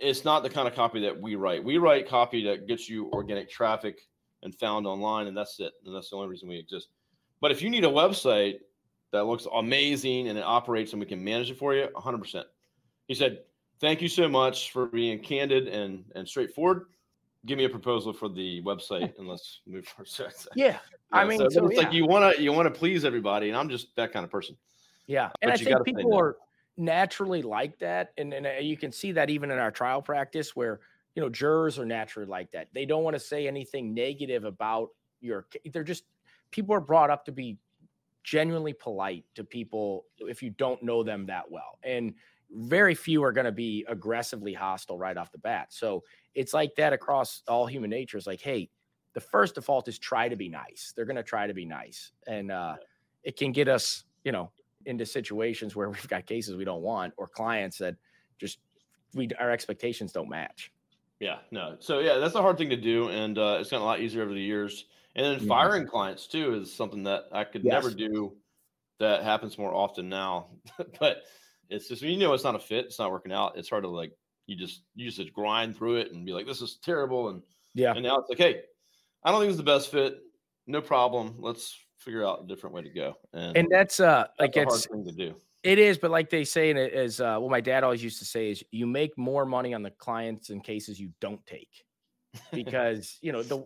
it's 0.00 0.24
not 0.24 0.42
the 0.42 0.50
kind 0.50 0.66
of 0.66 0.74
copy 0.74 1.00
that 1.00 1.20
we 1.20 1.34
write. 1.36 1.62
We 1.62 1.78
write 1.78 2.08
copy 2.08 2.44
that 2.44 2.66
gets 2.66 2.88
you 2.88 3.10
organic 3.12 3.50
traffic 3.50 4.00
and 4.42 4.54
found 4.54 4.86
online, 4.86 5.26
and 5.26 5.36
that's 5.36 5.60
it. 5.60 5.72
And 5.84 5.94
that's 5.94 6.10
the 6.10 6.16
only 6.16 6.28
reason 6.28 6.48
we 6.48 6.58
exist. 6.58 6.88
But 7.40 7.50
if 7.50 7.62
you 7.62 7.70
need 7.70 7.84
a 7.84 7.88
website 7.88 8.58
that 9.12 9.24
looks 9.24 9.46
amazing 9.54 10.28
and 10.28 10.38
it 10.38 10.44
operates 10.44 10.92
and 10.92 11.00
we 11.00 11.06
can 11.06 11.22
manage 11.22 11.50
it 11.50 11.58
for 11.58 11.74
you, 11.74 11.88
100%. 11.94 12.44
He 13.08 13.14
said, 13.14 13.40
"Thank 13.80 14.00
you 14.00 14.08
so 14.08 14.28
much 14.28 14.72
for 14.72 14.86
being 14.86 15.18
candid 15.18 15.68
and 15.68 16.04
and 16.14 16.26
straightforward. 16.26 16.86
Give 17.44 17.58
me 17.58 17.64
a 17.64 17.68
proposal 17.68 18.12
for 18.12 18.28
the 18.28 18.62
website 18.62 19.12
and 19.18 19.28
let's 19.28 19.60
move 19.66 19.86
forward." 19.86 20.08
So, 20.08 20.28
so- 20.34 20.48
Yeah. 20.54 20.78
I 21.12 21.24
mean, 21.24 21.38
so 21.38 21.48
so, 21.48 21.66
it's 21.66 21.76
like 21.76 21.92
you 21.92 22.06
want 22.06 22.36
to 22.36 22.42
you 22.42 22.52
want 22.52 22.72
to 22.72 22.78
please 22.78 23.04
everybody, 23.04 23.48
and 23.48 23.56
I'm 23.56 23.68
just 23.68 23.94
that 23.96 24.12
kind 24.12 24.24
of 24.24 24.30
person. 24.30 24.56
Yeah, 25.06 25.30
and 25.42 25.50
I 25.50 25.56
think 25.56 25.84
people 25.84 26.10
no. 26.10 26.18
are 26.18 26.36
naturally 26.76 27.42
like 27.42 27.78
that, 27.80 28.12
and 28.16 28.32
and 28.32 28.46
uh, 28.46 28.50
you 28.60 28.76
can 28.76 28.92
see 28.92 29.12
that 29.12 29.28
even 29.28 29.50
in 29.50 29.58
our 29.58 29.70
trial 29.70 30.00
practice, 30.00 30.56
where 30.56 30.80
you 31.14 31.22
know 31.22 31.28
jurors 31.28 31.78
are 31.78 31.84
naturally 31.84 32.26
like 32.26 32.50
that. 32.52 32.68
They 32.72 32.86
don't 32.86 33.04
want 33.04 33.14
to 33.14 33.20
say 33.20 33.46
anything 33.46 33.92
negative 33.92 34.44
about 34.44 34.88
your. 35.20 35.46
They're 35.70 35.84
just 35.84 36.04
people 36.50 36.74
are 36.74 36.80
brought 36.80 37.10
up 37.10 37.26
to 37.26 37.32
be 37.32 37.58
genuinely 38.24 38.72
polite 38.72 39.24
to 39.34 39.44
people 39.44 40.06
if 40.20 40.42
you 40.42 40.50
don't 40.50 40.82
know 40.82 41.02
them 41.02 41.26
that 41.26 41.50
well, 41.50 41.78
and 41.82 42.14
very 42.54 42.94
few 42.94 43.22
are 43.24 43.32
going 43.32 43.46
to 43.46 43.52
be 43.52 43.84
aggressively 43.88 44.52
hostile 44.52 44.98
right 44.98 45.16
off 45.16 45.32
the 45.32 45.38
bat. 45.38 45.72
So 45.72 46.04
it's 46.34 46.54
like 46.54 46.74
that 46.76 46.92
across 46.92 47.42
all 47.48 47.66
human 47.66 47.90
nature. 47.90 48.16
It's 48.18 48.26
like, 48.26 48.40
hey, 48.40 48.70
the 49.14 49.20
first 49.20 49.54
default 49.56 49.88
is 49.88 49.98
try 49.98 50.28
to 50.28 50.36
be 50.36 50.48
nice. 50.48 50.92
They're 50.96 51.04
going 51.04 51.16
to 51.16 51.22
try 51.22 51.46
to 51.46 51.54
be 51.54 51.66
nice, 51.66 52.12
and 52.26 52.50
uh, 52.50 52.76
it 53.22 53.36
can 53.36 53.52
get 53.52 53.68
us, 53.68 54.04
you 54.24 54.32
know, 54.32 54.52
into 54.86 55.06
situations 55.06 55.76
where 55.76 55.88
we've 55.90 56.08
got 56.08 56.26
cases 56.26 56.56
we 56.56 56.64
don't 56.64 56.82
want 56.82 57.14
or 57.16 57.28
clients 57.28 57.78
that 57.78 57.96
just 58.38 58.60
we 59.14 59.28
our 59.38 59.50
expectations 59.50 60.12
don't 60.12 60.28
match. 60.28 60.72
Yeah, 61.20 61.40
no. 61.50 61.76
So 61.80 62.00
yeah, 62.00 62.18
that's 62.18 62.34
a 62.34 62.42
hard 62.42 62.58
thing 62.58 62.70
to 62.70 62.76
do, 62.76 63.08
and 63.08 63.38
uh, 63.38 63.58
it's 63.60 63.70
gotten 63.70 63.82
a 63.82 63.86
lot 63.86 64.00
easier 64.00 64.22
over 64.22 64.32
the 64.34 64.40
years. 64.40 64.86
And 65.14 65.24
then 65.24 65.38
Mhm. 65.38 65.46
firing 65.46 65.86
clients 65.86 66.26
too 66.26 66.54
is 66.54 66.74
something 66.74 67.04
that 67.04 67.24
I 67.32 67.44
could 67.44 67.64
never 67.64 67.90
do. 67.90 68.38
That 68.98 69.24
happens 69.24 69.58
more 69.58 69.74
often 69.74 70.08
now, 70.08 70.58
but 71.00 71.24
it's 71.68 71.88
just 71.88 72.02
you 72.02 72.16
know 72.18 72.34
it's 72.34 72.44
not 72.44 72.56
a 72.56 72.60
fit. 72.60 72.86
It's 72.86 72.98
not 72.98 73.10
working 73.12 73.32
out. 73.32 73.58
It's 73.58 73.70
hard 73.70 73.84
to 73.84 73.90
like 73.90 74.16
you 74.46 74.56
just 74.56 74.82
you 74.94 75.10
just 75.10 75.32
grind 75.32 75.76
through 75.76 75.96
it 75.96 76.12
and 76.12 76.24
be 76.26 76.32
like 76.32 76.46
this 76.46 76.62
is 76.62 76.78
terrible, 76.82 77.28
and 77.28 77.42
Yeah. 77.74 77.92
and 77.94 78.02
now 78.02 78.18
it's 78.18 78.28
like 78.28 78.38
hey, 78.38 78.62
I 79.24 79.30
don't 79.30 79.40
think 79.40 79.50
it's 79.50 79.58
the 79.58 79.62
best 79.64 79.90
fit. 79.90 80.20
No 80.66 80.80
problem. 80.80 81.36
Let's 81.38 81.76
figure 81.98 82.26
out 82.26 82.44
a 82.44 82.46
different 82.46 82.74
way 82.74 82.82
to 82.82 82.90
go. 82.90 83.16
And, 83.32 83.56
And 83.56 83.68
that's 83.70 84.00
uh 84.00 84.26
like 84.40 84.54
that's 84.54 84.64
a 84.66 84.68
hard 84.68 84.78
it's 84.78 84.86
thing 84.86 85.04
to 85.04 85.12
do. 85.12 85.36
it 85.62 85.78
is, 85.78 85.98
but 85.98 86.10
like 86.10 86.30
they 86.30 86.44
say, 86.44 86.70
and 86.70 86.78
it 86.78 86.92
is 86.94 87.20
uh 87.20 87.38
what 87.38 87.50
my 87.50 87.60
dad 87.60 87.84
always 87.84 88.02
used 88.02 88.18
to 88.20 88.24
say 88.24 88.50
is 88.50 88.64
you 88.70 88.86
make 88.86 89.16
more 89.18 89.44
money 89.46 89.74
on 89.74 89.82
the 89.82 89.90
clients 89.92 90.50
and 90.50 90.62
cases 90.64 90.98
you 91.00 91.12
don't 91.20 91.44
take. 91.46 91.84
because 92.52 93.18
you 93.20 93.30
know 93.30 93.42
the 93.42 93.62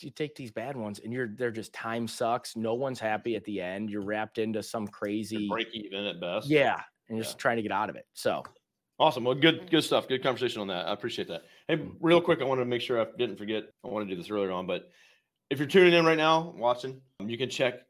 you 0.00 0.10
take 0.10 0.34
these 0.34 0.50
bad 0.50 0.76
ones 0.76 1.00
and 1.02 1.14
you're 1.14 1.28
they're 1.28 1.50
just 1.50 1.72
time 1.72 2.06
sucks 2.06 2.56
no 2.56 2.74
one's 2.74 3.00
happy 3.00 3.36
at 3.36 3.44
the 3.44 3.58
end 3.58 3.88
you're 3.88 4.02
wrapped 4.04 4.36
into 4.36 4.62
some 4.62 4.86
crazy 4.86 5.48
Break 5.48 5.68
even 5.72 6.04
at 6.04 6.20
best. 6.20 6.46
yeah 6.46 6.74
and 7.08 7.16
you're 7.16 7.18
Yeah. 7.18 7.22
just 7.24 7.38
trying 7.38 7.56
to 7.56 7.62
get 7.62 7.72
out 7.72 7.88
of 7.88 7.96
it 7.96 8.06
so 8.12 8.42
Awesome. 8.98 9.24
Well, 9.24 9.34
good, 9.34 9.70
good 9.70 9.82
stuff. 9.82 10.06
Good 10.08 10.22
conversation 10.22 10.60
on 10.60 10.68
that. 10.68 10.86
I 10.86 10.92
appreciate 10.92 11.28
that. 11.28 11.42
Hey, 11.66 11.76
Mm. 11.76 11.96
real 12.00 12.20
quick, 12.20 12.40
I 12.40 12.44
wanted 12.44 12.62
to 12.62 12.66
make 12.68 12.82
sure 12.82 13.00
I 13.00 13.06
didn't 13.18 13.36
forget. 13.36 13.64
I 13.84 13.88
want 13.88 14.06
to 14.08 14.14
do 14.14 14.20
this 14.20 14.30
earlier 14.30 14.52
on, 14.52 14.66
but 14.66 14.90
if 15.50 15.58
you're 15.58 15.66
tuning 15.68 15.92
in 15.92 16.04
right 16.04 16.16
now, 16.18 16.54
watching, 16.56 17.00
um, 17.20 17.28
you 17.28 17.36
can 17.38 17.50
check 17.50 17.80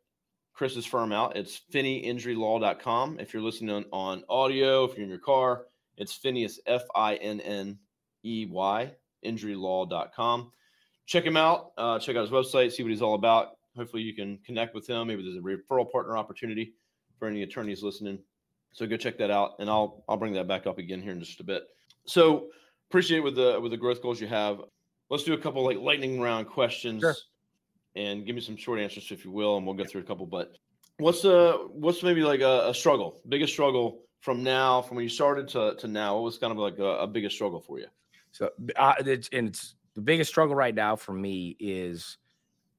Chris's 0.54 0.86
firm 0.86 1.12
out. 1.12 1.36
It's 1.36 1.60
finneyinjurylaw.com. 1.72 3.18
If 3.20 3.34
you're 3.34 3.42
listening 3.42 3.70
on, 3.74 3.84
on 3.92 4.24
audio, 4.28 4.84
if 4.84 4.94
you're 4.94 5.02
in 5.04 5.08
your 5.08 5.18
car, 5.18 5.66
it's 5.96 6.12
Finney 6.12 6.44
is 6.44 6.60
F 6.66 6.82
I 6.94 7.16
N 7.16 7.40
N 7.40 7.78
E 8.24 8.46
Y 8.46 8.94
injurylaw.com. 9.24 10.52
Check 11.06 11.24
him 11.24 11.36
out. 11.36 11.72
Uh, 11.76 11.98
check 11.98 12.16
out 12.16 12.22
his 12.22 12.30
website, 12.30 12.72
see 12.72 12.82
what 12.82 12.90
he's 12.90 13.02
all 13.02 13.14
about. 13.14 13.58
Hopefully, 13.76 14.02
you 14.02 14.14
can 14.14 14.38
connect 14.38 14.74
with 14.74 14.86
him. 14.88 15.08
Maybe 15.08 15.22
there's 15.22 15.36
a 15.36 15.40
referral 15.40 15.90
partner 15.90 16.16
opportunity 16.16 16.74
for 17.18 17.28
any 17.28 17.42
attorneys 17.42 17.82
listening. 17.82 18.18
So 18.72 18.86
go 18.86 18.96
check 18.96 19.18
that 19.18 19.30
out, 19.30 19.52
and 19.58 19.68
I'll 19.68 20.04
I'll 20.08 20.16
bring 20.16 20.32
that 20.34 20.48
back 20.48 20.66
up 20.66 20.78
again 20.78 21.02
here 21.02 21.12
in 21.12 21.20
just 21.20 21.40
a 21.40 21.44
bit. 21.44 21.64
So 22.06 22.48
appreciate 22.90 23.20
with 23.20 23.36
the 23.36 23.58
with 23.60 23.70
the 23.70 23.76
growth 23.76 24.02
goals 24.02 24.20
you 24.20 24.26
have. 24.28 24.60
Let's 25.10 25.24
do 25.24 25.34
a 25.34 25.38
couple 25.38 25.64
like 25.64 25.78
lightning 25.78 26.20
round 26.20 26.46
questions, 26.48 27.00
Sure. 27.02 27.14
and 27.96 28.24
give 28.24 28.34
me 28.34 28.40
some 28.40 28.56
short 28.56 28.80
answers 28.80 29.10
if 29.10 29.24
you 29.24 29.30
will, 29.30 29.56
and 29.58 29.66
we'll 29.66 29.76
go 29.76 29.84
through 29.84 30.00
a 30.00 30.04
couple. 30.04 30.24
But 30.26 30.56
what's 30.98 31.24
uh 31.24 31.58
what's 31.70 32.02
maybe 32.02 32.22
like 32.22 32.40
a, 32.40 32.68
a 32.70 32.74
struggle, 32.74 33.20
biggest 33.28 33.52
struggle 33.52 34.02
from 34.20 34.42
now, 34.42 34.80
from 34.80 34.96
when 34.96 35.02
you 35.02 35.10
started 35.10 35.48
to 35.48 35.74
to 35.76 35.86
now? 35.88 36.14
What 36.14 36.24
was 36.24 36.38
kind 36.38 36.50
of 36.52 36.58
like 36.58 36.78
a, 36.78 37.00
a 37.00 37.06
biggest 37.06 37.34
struggle 37.36 37.60
for 37.60 37.78
you? 37.78 37.86
So, 38.30 38.48
uh, 38.76 38.94
it's, 39.00 39.28
and 39.32 39.48
it's 39.48 39.74
the 39.94 40.00
biggest 40.00 40.30
struggle 40.30 40.54
right 40.54 40.74
now 40.74 40.96
for 40.96 41.12
me 41.12 41.54
is, 41.60 42.16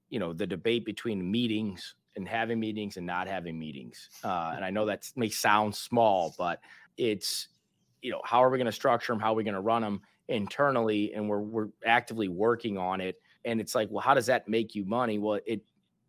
you 0.10 0.18
know, 0.18 0.34
the 0.34 0.48
debate 0.48 0.84
between 0.86 1.30
meetings 1.30 1.94
and 2.16 2.28
having 2.28 2.60
meetings 2.60 2.98
and 2.98 3.06
not 3.06 3.28
having 3.28 3.58
meetings. 3.58 4.10
Uh, 4.24 4.54
and 4.56 4.64
I 4.64 4.70
know 4.70 4.86
that 4.86 5.10
may 5.16 5.30
sound 5.30 5.76
small, 5.76 6.36
but 6.38 6.60
it's, 6.98 7.48
you 8.02 8.12
know, 8.12 8.22
how 8.24 8.44
are 8.44 8.50
we 8.50 8.58
going 8.58 8.66
to 8.66 8.72
structure 8.72 9.14
them? 9.14 9.20
How 9.20 9.34
are 9.34 9.36
we 9.36 9.44
going 9.44 9.56
to 9.56 9.62
run 9.62 9.82
them 9.82 10.02
internally? 10.28 11.14
And 11.14 11.28
we're 11.28 11.40
we're 11.42 11.70
actively 11.86 12.28
working 12.28 12.78
on 12.78 13.02
it. 13.02 13.16
And 13.46 13.60
it's 13.60 13.76
like, 13.76 13.90
well, 13.92 14.02
how 14.02 14.14
does 14.14 14.28
that 14.28 14.48
make 14.48 14.76
you 14.76 14.86
money? 14.86 15.20
Well, 15.20 15.40
it 15.46 15.62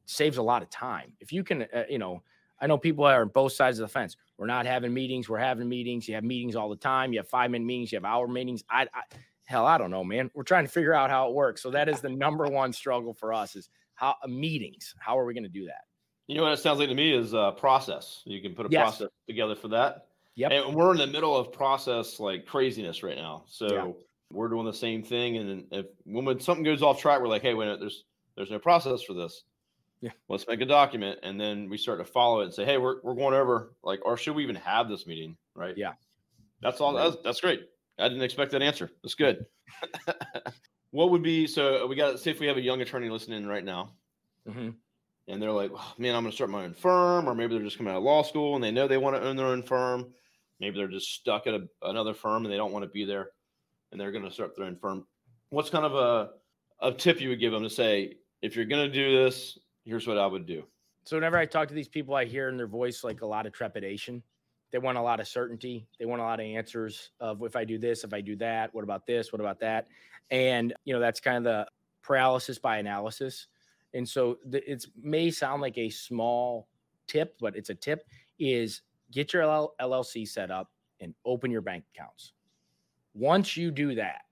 saves 0.06 0.36
a 0.36 0.42
lot 0.42 0.62
of 0.62 0.70
time. 0.70 1.12
If 1.20 1.32
you 1.32 1.42
can, 1.42 1.62
uh, 1.62 1.84
you 1.88 1.98
know, 1.98 2.22
I 2.60 2.66
know 2.66 2.78
people 2.78 3.04
are 3.04 3.22
on 3.22 3.28
both 3.28 3.52
sides 3.52 3.78
of 3.78 3.88
the 3.88 3.92
fence. 3.92 4.16
We're 4.38 4.46
not 4.46 4.66
having 4.66 4.92
meetings. 4.92 5.28
We're 5.28 5.38
having 5.38 5.68
meetings. 5.68 6.08
You 6.08 6.14
have 6.14 6.24
meetings 6.24 6.56
all 6.56 6.68
the 6.68 6.76
time. 6.76 7.12
You 7.12 7.18
have 7.20 7.28
five 7.28 7.50
minute 7.50 7.64
meetings. 7.66 7.92
You 7.92 7.96
have 7.96 8.04
hour 8.04 8.28
meetings. 8.28 8.64
I, 8.70 8.82
I 8.82 9.02
hell, 9.44 9.66
I 9.66 9.78
don't 9.78 9.90
know, 9.90 10.04
man. 10.04 10.30
We're 10.34 10.42
trying 10.42 10.64
to 10.64 10.70
figure 10.70 10.94
out 10.94 11.10
how 11.10 11.28
it 11.28 11.34
works. 11.34 11.62
So 11.62 11.70
that 11.70 11.88
is 11.88 12.00
the 12.00 12.08
number 12.08 12.46
one 12.46 12.72
struggle 12.72 13.14
for 13.14 13.32
us 13.32 13.56
is 13.56 13.68
how 13.94 14.16
uh, 14.22 14.28
meetings. 14.28 14.94
How 14.98 15.18
are 15.18 15.24
we 15.24 15.34
going 15.34 15.44
to 15.44 15.50
do 15.50 15.66
that? 15.66 15.84
You 16.26 16.36
know 16.36 16.42
what 16.42 16.52
it 16.52 16.58
sounds 16.58 16.78
like 16.78 16.88
to 16.88 16.94
me 16.94 17.12
is 17.12 17.34
a 17.34 17.52
process. 17.56 18.22
You 18.24 18.40
can 18.40 18.54
put 18.54 18.66
a 18.66 18.68
Yes. 18.70 18.82
process 18.98 19.08
together 19.26 19.54
for 19.54 19.68
that. 19.68 20.08
Yep. 20.36 20.52
And 20.52 20.74
we're 20.74 20.92
in 20.92 20.98
the 20.98 21.06
middle 21.06 21.36
of 21.36 21.52
process 21.52 22.18
like 22.18 22.46
craziness 22.46 23.02
right 23.02 23.16
now. 23.16 23.44
So 23.46 23.66
Yeah. 23.66 23.92
we're 24.32 24.48
doing 24.48 24.64
the 24.64 24.72
same 24.72 25.02
thing. 25.02 25.36
And 25.36 25.48
then 25.48 25.66
if 25.70 25.86
when, 26.04 26.24
when 26.24 26.40
something 26.40 26.64
goes 26.64 26.82
off 26.82 27.00
track, 27.00 27.20
we're 27.20 27.28
like, 27.28 27.42
hey, 27.42 27.54
wait, 27.54 27.64
a 27.64 27.66
minute, 27.66 27.80
there's 27.80 28.04
there's 28.36 28.50
no 28.50 28.58
process 28.58 29.02
for 29.02 29.12
this. 29.14 29.44
Yeah. 30.00 30.10
Let's 30.28 30.46
make 30.48 30.60
a 30.60 30.66
document. 30.66 31.20
And 31.22 31.40
then 31.40 31.68
we 31.70 31.78
start 31.78 31.98
to 32.00 32.04
follow 32.04 32.40
it 32.40 32.44
and 32.46 32.54
say, 32.54 32.64
hey, 32.64 32.78
we're 32.78 33.00
we're 33.02 33.14
going 33.14 33.34
over 33.34 33.74
like, 33.82 34.00
or 34.04 34.16
should 34.16 34.34
we 34.34 34.42
even 34.42 34.56
have 34.56 34.88
this 34.88 35.06
meeting? 35.06 35.36
Right. 35.54 35.76
Yeah. 35.76 35.92
That's 36.62 36.80
all 36.80 36.94
Right. 36.94 37.10
that's 37.10 37.22
that's 37.22 37.40
great. 37.40 37.68
I 37.98 38.08
didn't 38.08 38.22
expect 38.24 38.50
that 38.52 38.62
answer. 38.62 38.90
That's 39.02 39.14
good. 39.14 39.46
what 40.90 41.10
would 41.10 41.22
be 41.22 41.46
so 41.46 41.86
we 41.86 41.96
got 41.96 42.12
to 42.12 42.18
see 42.18 42.30
if 42.30 42.40
we 42.40 42.46
have 42.46 42.56
a 42.56 42.60
young 42.62 42.80
attorney 42.80 43.08
listening 43.10 43.46
right 43.46 43.64
now 43.64 43.90
hmm 44.50 44.70
and 45.28 45.40
they're 45.40 45.52
like, 45.52 45.70
oh, 45.74 45.92
man, 45.98 46.14
I'm 46.14 46.22
going 46.22 46.30
to 46.30 46.34
start 46.36 46.50
my 46.50 46.64
own 46.64 46.74
firm, 46.74 47.28
or 47.28 47.34
maybe 47.34 47.54
they're 47.54 47.64
just 47.64 47.78
coming 47.78 47.92
out 47.92 47.98
of 47.98 48.02
law 48.04 48.22
school 48.22 48.54
and 48.54 48.62
they 48.64 48.70
know 48.70 48.86
they 48.86 48.98
want 48.98 49.16
to 49.16 49.22
own 49.22 49.36
their 49.36 49.46
own 49.46 49.62
firm. 49.62 50.12
Maybe 50.60 50.76
they're 50.76 50.88
just 50.88 51.12
stuck 51.14 51.46
at 51.46 51.54
a, 51.54 51.66
another 51.82 52.14
firm 52.14 52.44
and 52.44 52.52
they 52.52 52.56
don't 52.56 52.72
want 52.72 52.84
to 52.84 52.90
be 52.90 53.04
there. 53.04 53.30
and 53.94 54.00
they're 54.00 54.10
going 54.12 54.24
to 54.24 54.30
start 54.30 54.56
their 54.56 54.66
own 54.66 54.76
firm. 54.76 55.06
What's 55.50 55.70
kind 55.70 55.84
of 55.84 55.94
a 55.94 56.30
a 56.80 56.92
tip 56.92 57.20
you 57.20 57.28
would 57.30 57.40
give 57.40 57.52
them 57.52 57.62
to 57.62 57.70
say 57.70 58.16
if 58.42 58.56
you're 58.56 58.64
going 58.64 58.84
to 58.84 58.92
do 58.92 59.24
this, 59.24 59.56
here's 59.84 60.06
what 60.06 60.18
I 60.18 60.26
would 60.26 60.46
do. 60.46 60.64
So 61.04 61.16
whenever 61.16 61.38
I 61.38 61.46
talk 61.46 61.68
to 61.68 61.74
these 61.74 61.88
people, 61.88 62.14
I 62.14 62.24
hear 62.24 62.48
in 62.48 62.56
their 62.56 62.66
voice 62.66 63.04
like 63.04 63.22
a 63.22 63.26
lot 63.26 63.46
of 63.46 63.52
trepidation. 63.52 64.22
They 64.72 64.78
want 64.78 64.98
a 64.98 65.02
lot 65.02 65.20
of 65.20 65.28
certainty. 65.28 65.86
They 66.00 66.06
want 66.06 66.20
a 66.20 66.24
lot 66.24 66.40
of 66.40 66.46
answers 66.46 67.10
of 67.20 67.42
if 67.44 67.54
I 67.54 67.64
do 67.64 67.78
this, 67.78 68.02
if 68.02 68.12
I 68.12 68.20
do 68.20 68.34
that, 68.36 68.74
what 68.74 68.82
about 68.82 69.06
this, 69.06 69.32
what 69.32 69.40
about 69.40 69.60
that, 69.60 69.86
and 70.30 70.74
you 70.84 70.92
know 70.92 71.00
that's 71.00 71.20
kind 71.20 71.36
of 71.36 71.44
the 71.44 71.68
paralysis 72.02 72.58
by 72.58 72.78
analysis. 72.78 73.46
And 73.94 74.08
so 74.08 74.38
it 74.52 74.84
may 75.00 75.30
sound 75.30 75.62
like 75.62 75.78
a 75.78 75.88
small 75.88 76.68
tip, 77.06 77.36
but 77.40 77.56
it's 77.56 77.70
a 77.70 77.74
tip 77.74 78.04
is 78.38 78.82
get 79.12 79.32
your 79.32 79.70
LLC 79.80 80.26
set 80.26 80.50
up 80.50 80.70
and 81.00 81.14
open 81.24 81.50
your 81.50 81.60
bank 81.60 81.84
accounts. 81.94 82.32
Once 83.14 83.56
you 83.56 83.70
do 83.70 83.94
that, 83.94 84.22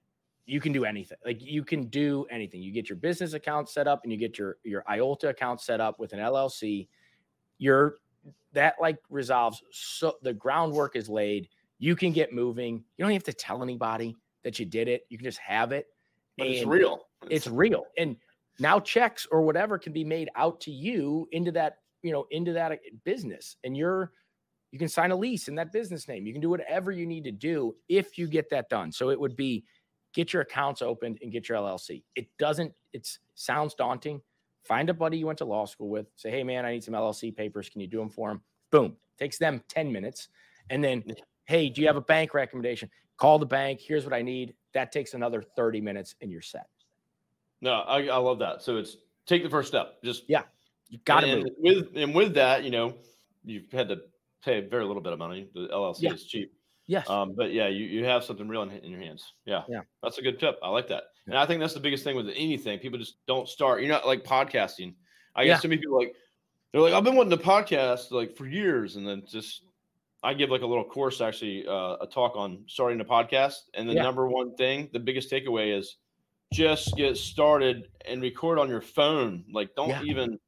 you 0.44 0.60
can 0.60 0.72
do 0.72 0.84
anything. 0.84 1.18
Like 1.24 1.40
you 1.40 1.64
can 1.64 1.84
do 1.84 2.26
anything. 2.30 2.60
You 2.60 2.72
get 2.72 2.88
your 2.88 2.96
business 2.96 3.32
account 3.32 3.68
set 3.68 3.86
up 3.86 4.00
and 4.02 4.12
you 4.12 4.18
get 4.18 4.38
your 4.38 4.56
your 4.64 4.82
IOLTA 4.90 5.28
account 5.28 5.60
set 5.60 5.80
up 5.80 6.00
with 6.00 6.12
an 6.12 6.18
LLC. 6.18 6.88
Your 7.58 7.98
that 8.52 8.74
like 8.80 8.98
resolves 9.08 9.62
so 9.70 10.16
the 10.22 10.34
groundwork 10.34 10.96
is 10.96 11.08
laid. 11.08 11.48
You 11.78 11.94
can 11.94 12.12
get 12.12 12.32
moving. 12.32 12.84
You 12.96 13.04
don't 13.04 13.12
have 13.12 13.22
to 13.24 13.32
tell 13.32 13.62
anybody 13.62 14.16
that 14.42 14.58
you 14.58 14.66
did 14.66 14.88
it. 14.88 15.02
You 15.08 15.18
can 15.18 15.24
just 15.24 15.38
have 15.38 15.70
it. 15.70 15.86
But 16.36 16.48
it's 16.48 16.66
real. 16.66 17.00
It's, 17.22 17.46
it's 17.46 17.48
real. 17.48 17.84
And 17.96 18.16
now 18.58 18.78
checks 18.80 19.26
or 19.30 19.42
whatever 19.42 19.78
can 19.78 19.92
be 19.92 20.04
made 20.04 20.28
out 20.36 20.60
to 20.62 20.70
you 20.70 21.28
into 21.32 21.52
that, 21.52 21.78
you 22.02 22.12
know, 22.12 22.26
into 22.30 22.52
that 22.52 22.72
uh, 22.72 22.76
business. 23.04 23.56
And 23.64 23.76
you're 23.76 24.12
you 24.72 24.78
can 24.78 24.88
sign 24.88 25.10
a 25.10 25.16
lease 25.16 25.48
in 25.48 25.54
that 25.56 25.70
business 25.70 26.08
name. 26.08 26.26
You 26.26 26.32
can 26.32 26.40
do 26.40 26.48
whatever 26.48 26.90
you 26.90 27.06
need 27.06 27.24
to 27.24 27.30
do 27.30 27.76
if 27.88 28.16
you 28.16 28.26
get 28.26 28.48
that 28.50 28.70
done. 28.70 28.90
So 28.90 29.10
it 29.10 29.20
would 29.20 29.36
be 29.36 29.64
get 30.14 30.32
your 30.32 30.42
accounts 30.42 30.80
opened 30.80 31.18
and 31.22 31.30
get 31.30 31.48
your 31.48 31.58
LLC. 31.58 32.02
It 32.16 32.26
doesn't, 32.38 32.72
it 32.94 33.06
sounds 33.34 33.74
daunting. 33.74 34.22
Find 34.64 34.88
a 34.88 34.94
buddy 34.94 35.18
you 35.18 35.26
went 35.26 35.38
to 35.38 35.44
law 35.44 35.66
school 35.66 35.90
with. 35.90 36.06
Say, 36.16 36.30
hey, 36.30 36.42
man, 36.42 36.64
I 36.64 36.72
need 36.72 36.84
some 36.84 36.94
LLC 36.94 37.36
papers. 37.36 37.68
Can 37.68 37.82
you 37.82 37.86
do 37.86 37.98
them 37.98 38.08
for 38.08 38.30
them? 38.30 38.40
Boom. 38.70 38.96
Takes 39.18 39.36
them 39.38 39.62
10 39.68 39.92
minutes. 39.92 40.28
And 40.70 40.82
then, 40.82 41.04
hey, 41.44 41.68
do 41.68 41.82
you 41.82 41.86
have 41.86 41.96
a 41.96 42.02
bank 42.02 42.32
recommendation? 42.32 42.88
Call 43.18 43.38
the 43.38 43.46
bank. 43.46 43.80
Here's 43.80 44.04
what 44.04 44.14
I 44.14 44.22
need. 44.22 44.54
That 44.72 44.90
takes 44.90 45.12
another 45.12 45.42
30 45.42 45.82
minutes 45.82 46.14
and 46.22 46.30
you're 46.30 46.40
set. 46.40 46.66
No, 47.62 47.72
I, 47.72 48.06
I 48.08 48.16
love 48.18 48.40
that. 48.40 48.60
So 48.60 48.76
it's 48.76 48.98
take 49.26 49.42
the 49.42 49.48
first 49.48 49.68
step. 49.68 50.02
Just, 50.04 50.24
yeah, 50.28 50.42
you 50.88 50.98
got 51.04 51.20
to 51.20 51.36
move. 51.36 51.46
With, 51.58 51.96
and 51.96 52.14
with 52.14 52.34
that, 52.34 52.64
you 52.64 52.70
know, 52.70 52.94
you've 53.44 53.70
had 53.72 53.88
to 53.88 54.00
pay 54.44 54.58
a 54.58 54.62
very 54.62 54.84
little 54.84 55.00
bit 55.00 55.14
of 55.14 55.18
money. 55.18 55.48
The 55.54 55.68
LLC 55.68 56.02
yeah. 56.02 56.12
is 56.12 56.24
cheap. 56.24 56.52
Yes. 56.86 57.08
Um, 57.08 57.34
but 57.36 57.52
yeah, 57.52 57.68
you, 57.68 57.86
you 57.86 58.04
have 58.04 58.24
something 58.24 58.48
real 58.48 58.62
in, 58.62 58.70
in, 58.70 58.90
your 58.90 59.00
hands. 59.00 59.32
Yeah. 59.46 59.62
Yeah. 59.68 59.80
That's 60.02 60.18
a 60.18 60.22
good 60.22 60.38
tip. 60.40 60.58
I 60.62 60.68
like 60.68 60.88
that. 60.88 61.04
And 61.26 61.38
I 61.38 61.46
think 61.46 61.60
that's 61.60 61.74
the 61.74 61.80
biggest 61.80 62.02
thing 62.02 62.16
with 62.16 62.28
anything. 62.28 62.80
People 62.80 62.98
just 62.98 63.24
don't 63.26 63.48
start. 63.48 63.80
You're 63.80 63.90
not 63.90 64.06
like 64.06 64.24
podcasting. 64.24 64.94
I 65.36 65.44
guess 65.44 65.58
yeah. 65.58 65.60
so 65.60 65.68
many 65.68 65.80
people 65.80 65.96
like 65.96 66.14
they're 66.72 66.80
like, 66.80 66.92
I've 66.92 67.04
been 67.04 67.14
wanting 67.14 67.38
to 67.38 67.44
podcast 67.44 68.10
like 68.10 68.36
for 68.36 68.46
years, 68.46 68.96
and 68.96 69.06
then 69.06 69.22
just 69.26 69.62
I 70.22 70.34
give 70.34 70.50
like 70.50 70.62
a 70.62 70.66
little 70.66 70.84
course 70.84 71.20
actually, 71.20 71.66
uh, 71.66 71.96
a 72.00 72.08
talk 72.10 72.34
on 72.34 72.64
starting 72.66 73.00
a 73.00 73.04
podcast. 73.04 73.56
And 73.74 73.88
the 73.88 73.94
yeah. 73.94 74.02
number 74.02 74.26
one 74.26 74.54
thing, 74.56 74.88
the 74.92 74.98
biggest 74.98 75.30
takeaway 75.30 75.78
is 75.78 75.96
just 76.52 76.96
get 76.96 77.16
started 77.16 77.88
and 78.06 78.22
record 78.22 78.58
on 78.58 78.68
your 78.68 78.80
phone. 78.80 79.44
Like, 79.52 79.74
don't 79.74 79.88
yeah. 79.88 80.02
even 80.04 80.38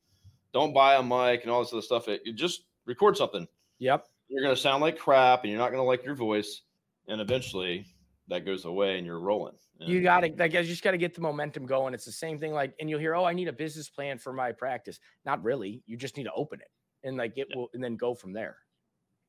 don't 0.52 0.72
buy 0.72 0.94
a 0.94 1.02
mic 1.02 1.42
and 1.42 1.50
all 1.50 1.62
this 1.62 1.72
other 1.72 1.82
stuff. 1.82 2.08
It, 2.08 2.22
just 2.34 2.64
record 2.86 3.16
something. 3.16 3.48
Yep. 3.78 4.06
You're 4.28 4.42
going 4.42 4.54
to 4.54 4.60
sound 4.60 4.82
like 4.82 4.98
crap 4.98 5.42
and 5.42 5.50
you're 5.50 5.58
not 5.58 5.70
going 5.70 5.82
to 5.82 5.86
like 5.86 6.04
your 6.04 6.14
voice. 6.14 6.62
And 7.08 7.20
eventually 7.20 7.86
that 8.28 8.46
goes 8.46 8.64
away 8.64 8.98
and 8.98 9.06
you're 9.06 9.20
rolling. 9.20 9.54
And 9.80 9.88
you 9.88 10.00
got 10.02 10.20
to, 10.20 10.32
like, 10.38 10.52
you 10.52 10.62
just 10.62 10.84
got 10.84 10.92
to 10.92 10.98
get 10.98 11.14
the 11.14 11.20
momentum 11.20 11.66
going. 11.66 11.92
It's 11.94 12.04
the 12.04 12.12
same 12.12 12.38
thing. 12.38 12.52
Like, 12.52 12.74
and 12.80 12.88
you'll 12.88 13.00
hear, 13.00 13.14
oh, 13.14 13.24
I 13.24 13.32
need 13.32 13.48
a 13.48 13.52
business 13.52 13.88
plan 13.88 14.18
for 14.18 14.32
my 14.32 14.52
practice. 14.52 15.00
Not 15.26 15.42
really. 15.42 15.82
You 15.86 15.96
just 15.96 16.16
need 16.16 16.24
to 16.24 16.32
open 16.32 16.60
it 16.60 16.70
and 17.02 17.16
like 17.16 17.36
it 17.36 17.48
yeah. 17.50 17.56
will, 17.56 17.70
and 17.74 17.82
then 17.82 17.96
go 17.96 18.14
from 18.14 18.32
there. 18.32 18.56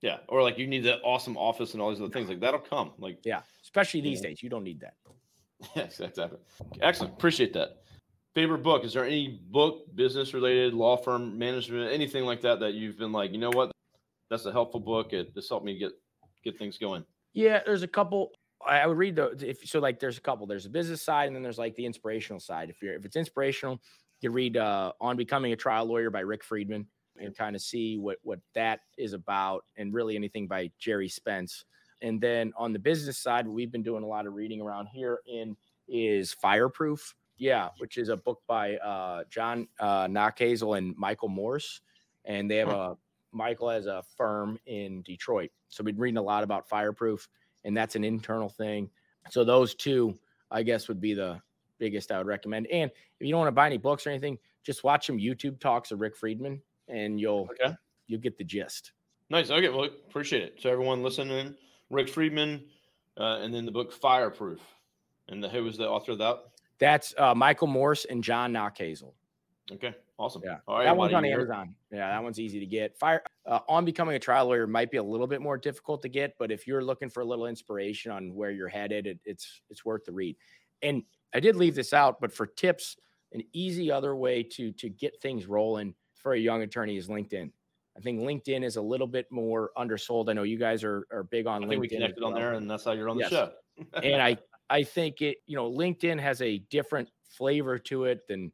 Yeah. 0.02 0.18
Or 0.30 0.44
like 0.44 0.58
you 0.58 0.68
need 0.68 0.84
the 0.84 1.00
awesome 1.00 1.36
office 1.36 1.74
and 1.74 1.82
all 1.82 1.90
these 1.90 2.00
other 2.00 2.12
things. 2.12 2.30
Like 2.30 2.40
that'll 2.40 2.60
come. 2.60 2.92
Like, 3.00 3.20
yeah. 3.26 3.42
Especially 3.64 4.02
these 4.02 4.22
days. 4.22 4.44
You 4.44 4.50
don't 4.50 4.64
need 4.64 4.80
that. 4.82 4.94
Yes, 5.76 6.00
exactly. 6.00 6.40
Excellent. 6.82 7.14
Appreciate 7.14 7.54
that. 7.54 7.82
Favorite 8.34 8.64
book? 8.64 8.84
Is 8.84 8.94
there 8.94 9.06
any 9.06 9.40
book, 9.50 9.84
business 9.96 10.34
related, 10.34 10.74
law 10.74 10.98
firm 10.98 11.38
management, 11.38 11.92
anything 11.92 12.26
like 12.26 12.42
that 12.42 12.60
that 12.60 12.74
you've 12.74 12.98
been 12.98 13.14
like, 13.14 13.32
you 13.32 13.38
know 13.38 13.50
what, 13.50 13.72
that's 14.30 14.46
a 14.46 14.52
helpful 14.52 14.80
book. 14.80 15.14
It 15.14 15.34
this 15.34 15.50
helped 15.50 15.66
me 15.66 15.78
get 15.78 15.92
get 16.44 16.58
things 16.58 16.78
going. 16.78 17.06
Yeah, 17.34 17.62
there's 17.66 17.84
a 17.84 17.88
couple. 17.88 18.32
I 18.66 18.88
would 18.88 18.98
read 18.98 19.16
the 19.16 19.32
if 19.42 19.66
so 19.66 19.80
like 19.80 20.00
there's 20.00 20.18
a 20.18 20.22
couple. 20.22 20.48
There's 20.48 20.66
a 20.66 20.70
business 20.70 21.02
side 21.02 21.28
and 21.28 21.36
then 21.36 21.44
there's 21.44 21.58
like 21.58 21.76
the 21.76 21.86
inspirational 21.86 22.40
side. 22.40 22.70
If 22.70 22.82
you're 22.82 22.96
if 22.96 23.06
it's 23.06 23.16
inspirational, 23.16 23.80
you 24.22 24.32
read 24.32 24.58
uh, 24.58 24.94
on 25.00 25.18
becoming 25.18 25.54
a 25.54 25.56
trial 25.56 25.86
lawyer 25.86 26.10
by 26.10 26.22
Rick 26.22 26.44
Friedman 26.44 26.88
and 27.18 27.36
kind 27.36 27.56
of 27.56 27.62
see 27.62 27.98
what 27.98 28.18
what 28.24 28.40
that 28.56 28.80
is 28.98 29.14
about 29.14 29.64
and 29.78 29.94
really 29.94 30.16
anything 30.16 30.48
by 30.48 30.72
Gerry 30.80 31.10
Spence. 31.10 31.64
And 32.02 32.20
then 32.20 32.54
on 32.58 32.74
the 32.74 32.80
business 32.80 33.18
side, 33.18 33.48
we've 33.48 33.72
been 33.72 33.84
doing 33.84 34.04
a 34.04 34.08
lot 34.08 34.28
of 34.28 34.34
reading 34.34 34.62
around 34.62 34.88
here 34.88 35.20
in 35.28 35.56
is 35.88 36.34
Fireproof. 36.34 37.16
Yeah, 37.38 37.70
which 37.80 37.98
is 37.98 38.08
a 38.10 38.16
book 38.16 38.42
by 38.48 38.76
uh, 38.78 39.24
John 39.30 39.68
uh, 39.80 40.08
Nachazel 40.08 40.78
and 40.78 40.96
Michael 40.96 41.28
Morse. 41.28 41.82
And 42.24 42.50
they 42.50 42.58
have 42.58 42.70
a 42.70 42.98
Michael 43.36 43.70
has 43.70 43.86
a 43.86 44.02
firm 44.16 44.58
in 44.66 45.02
Detroit. 45.02 45.52
So 45.68 45.84
we've 45.84 45.96
been 45.96 46.02
reading 46.02 46.18
a 46.18 46.24
lot 46.24 46.44
about 46.44 46.70
fireproof, 46.70 47.28
and 47.66 47.76
that's 47.76 47.96
an 47.96 48.04
internal 48.06 48.48
thing. 48.48 48.90
So 49.30 49.44
those 49.44 49.76
two, 49.76 50.18
I 50.50 50.64
guess, 50.64 50.88
would 50.88 51.02
be 51.02 51.14
the 51.14 51.42
biggest 51.78 52.12
I 52.12 52.18
would 52.18 52.28
recommend. 52.28 52.68
And 52.68 52.90
if 52.90 53.28
you 53.28 53.32
don't 53.32 53.40
want 53.40 53.50
to 53.50 53.54
buy 53.54 53.66
any 53.66 53.78
books 53.78 54.08
or 54.08 54.12
anything, 54.12 54.38
just 54.64 54.84
watch 54.84 55.08
some 55.08 55.18
YouTube 55.18 55.60
talks 55.60 55.92
of 55.92 56.00
Rick 56.00 56.16
Friedman, 56.16 56.62
and 56.88 57.20
you'll 57.20 57.50
okay. 57.62 57.76
you'll 58.08 58.22
get 58.22 58.38
the 58.38 58.44
gist. 58.44 58.94
Nice. 59.30 59.52
Okay. 59.52 59.70
Well, 59.70 59.86
appreciate 59.86 60.44
it. 60.44 60.56
So 60.60 60.70
everyone 60.70 61.04
listening, 61.04 61.56
Rick 61.90 62.10
Friedman, 62.10 62.64
uh, 63.18 63.40
and 63.42 63.54
then 63.54 63.66
the 63.66 63.72
book 63.72 63.92
Fireproof. 63.92 64.60
And 65.28 65.44
the, 65.44 65.50
who 65.50 65.64
was 65.64 65.78
the 65.78 65.88
author 65.88 66.12
of 66.12 66.20
that? 66.20 66.44
That's 66.80 67.14
uh, 67.18 67.34
Michael 67.34 67.68
Morse 67.68 68.06
and 68.06 68.24
John 68.24 68.54
Nachazel. 68.54 69.14
Okay. 69.72 69.96
Awesome. 70.18 70.42
Yeah. 70.46 70.58
All 70.68 70.78
right. 70.78 70.86
That 70.86 70.96
one's 70.96 71.14
on 71.14 71.26
Amazon. 71.26 71.76
Yeah, 71.92 72.10
that 72.10 72.24
one's 72.24 72.40
easy 72.40 72.60
to 72.60 72.66
get. 72.66 72.98
Fire 72.98 73.22
uh, 73.46 73.60
on 73.68 73.84
becoming 73.84 74.16
a 74.16 74.20
trial 74.20 74.46
lawyer 74.46 74.66
might 74.66 74.90
be 74.90 74.98
a 74.98 75.04
little 75.04 75.28
bit 75.28 75.42
more 75.42 75.58
difficult 75.58 76.02
to 76.04 76.10
get, 76.10 76.36
but 76.40 76.52
if 76.52 76.68
you're 76.68 76.84
looking 76.84 77.10
for 77.10 77.22
a 77.22 77.26
little 77.26 77.48
inspiration 77.48 78.12
on 78.12 78.34
where 78.34 78.52
you're 78.52 78.70
headed, 78.70 79.08
it, 79.08 79.20
it's 79.26 79.62
it's 79.70 79.84
worth 79.84 80.06
the 80.06 80.14
read. 80.14 80.38
And 80.82 81.04
I 81.34 81.42
did 81.42 81.58
leave 81.58 81.76
this 81.76 81.92
out, 81.92 82.22
but 82.22 82.32
for 82.32 82.46
tips, 82.46 82.96
an 83.34 83.42
easy 83.52 83.92
other 83.92 84.16
way 84.16 84.42
to 84.44 84.72
to 84.74 84.90
get 84.90 85.20
things 85.22 85.48
rolling 85.48 85.94
for 86.14 86.34
a 86.34 86.40
young 86.40 86.62
attorney 86.62 86.96
is 86.96 87.10
LinkedIn. 87.10 87.52
I 87.98 88.02
think 88.02 88.20
LinkedIn 88.20 88.64
is 88.64 88.76
a 88.76 88.82
little 88.82 89.08
bit 89.08 89.26
more 89.32 89.72
undersold. 89.78 90.30
I 90.30 90.34
know 90.34 90.44
you 90.44 90.58
guys 90.58 90.84
are 90.84 91.08
are 91.12 91.24
big 91.24 91.48
on 91.48 91.64
I 91.64 91.68
LinkedIn. 91.68 91.80
we 91.80 91.88
connected 91.88 92.22
well. 92.22 92.34
on 92.34 92.40
there, 92.40 92.54
and 92.54 92.70
that's 92.70 92.84
how 92.84 92.92
you're 92.92 93.10
on 93.10 93.20
yes. 93.20 93.30
the 93.30 93.36
show. 93.36 93.52
and 94.02 94.22
I 94.22 94.38
I 94.70 94.84
think 94.84 95.22
it 95.22 95.38
you 95.46 95.56
know 95.56 95.72
LinkedIn 95.72 96.20
has 96.20 96.42
a 96.42 96.58
different 96.70 97.10
flavor 97.30 97.78
to 97.80 98.06
it 98.06 98.28
than 98.28 98.52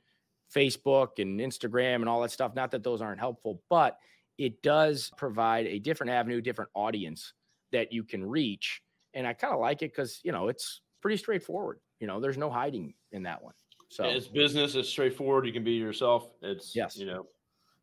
Facebook 0.54 1.19
and 1.19 1.39
Instagram 1.39 1.95
and 1.95 2.10
all 2.10 2.21
that 2.21 2.32
stuff. 2.32 2.54
Not 2.56 2.71
that 2.71 2.84
those 2.84 3.01
aren't 3.01 3.19
helpful, 3.19 3.62
but 3.69 3.97
it 4.38 4.62
does 4.62 5.12
provide 5.17 5.67
a 5.67 5.80
different 5.80 6.12
avenue, 6.12 6.41
different 6.41 6.71
audience 6.73 7.34
that 7.71 7.93
you 7.93 8.04
can 8.04 8.23
reach. 8.23 8.82
And 9.13 9.27
I 9.27 9.34
kind 9.34 9.54
of 9.54 9.60
like 9.60 9.82
it 9.82 9.91
because, 9.91 10.19
you 10.23 10.32
know, 10.32 10.47
it's 10.47 10.82
pretty 11.01 11.17
straightforward. 11.17 11.80
You 11.99 12.08
know, 12.08 12.19
there's 12.19 12.38
no 12.38 12.49
hiding 12.49 12.93
in 13.12 13.23
that 13.23 13.43
one. 13.43 13.54
So 13.89 14.06
it's 14.06 14.27
business, 14.27 14.75
it's 14.75 14.89
straightforward. 14.89 15.45
You 15.45 15.54
can 15.54 15.63
be 15.63 15.73
yourself. 15.73 16.32
It's, 16.41 16.75
yes, 16.75 16.97
you 16.97 17.06
know, 17.06 17.27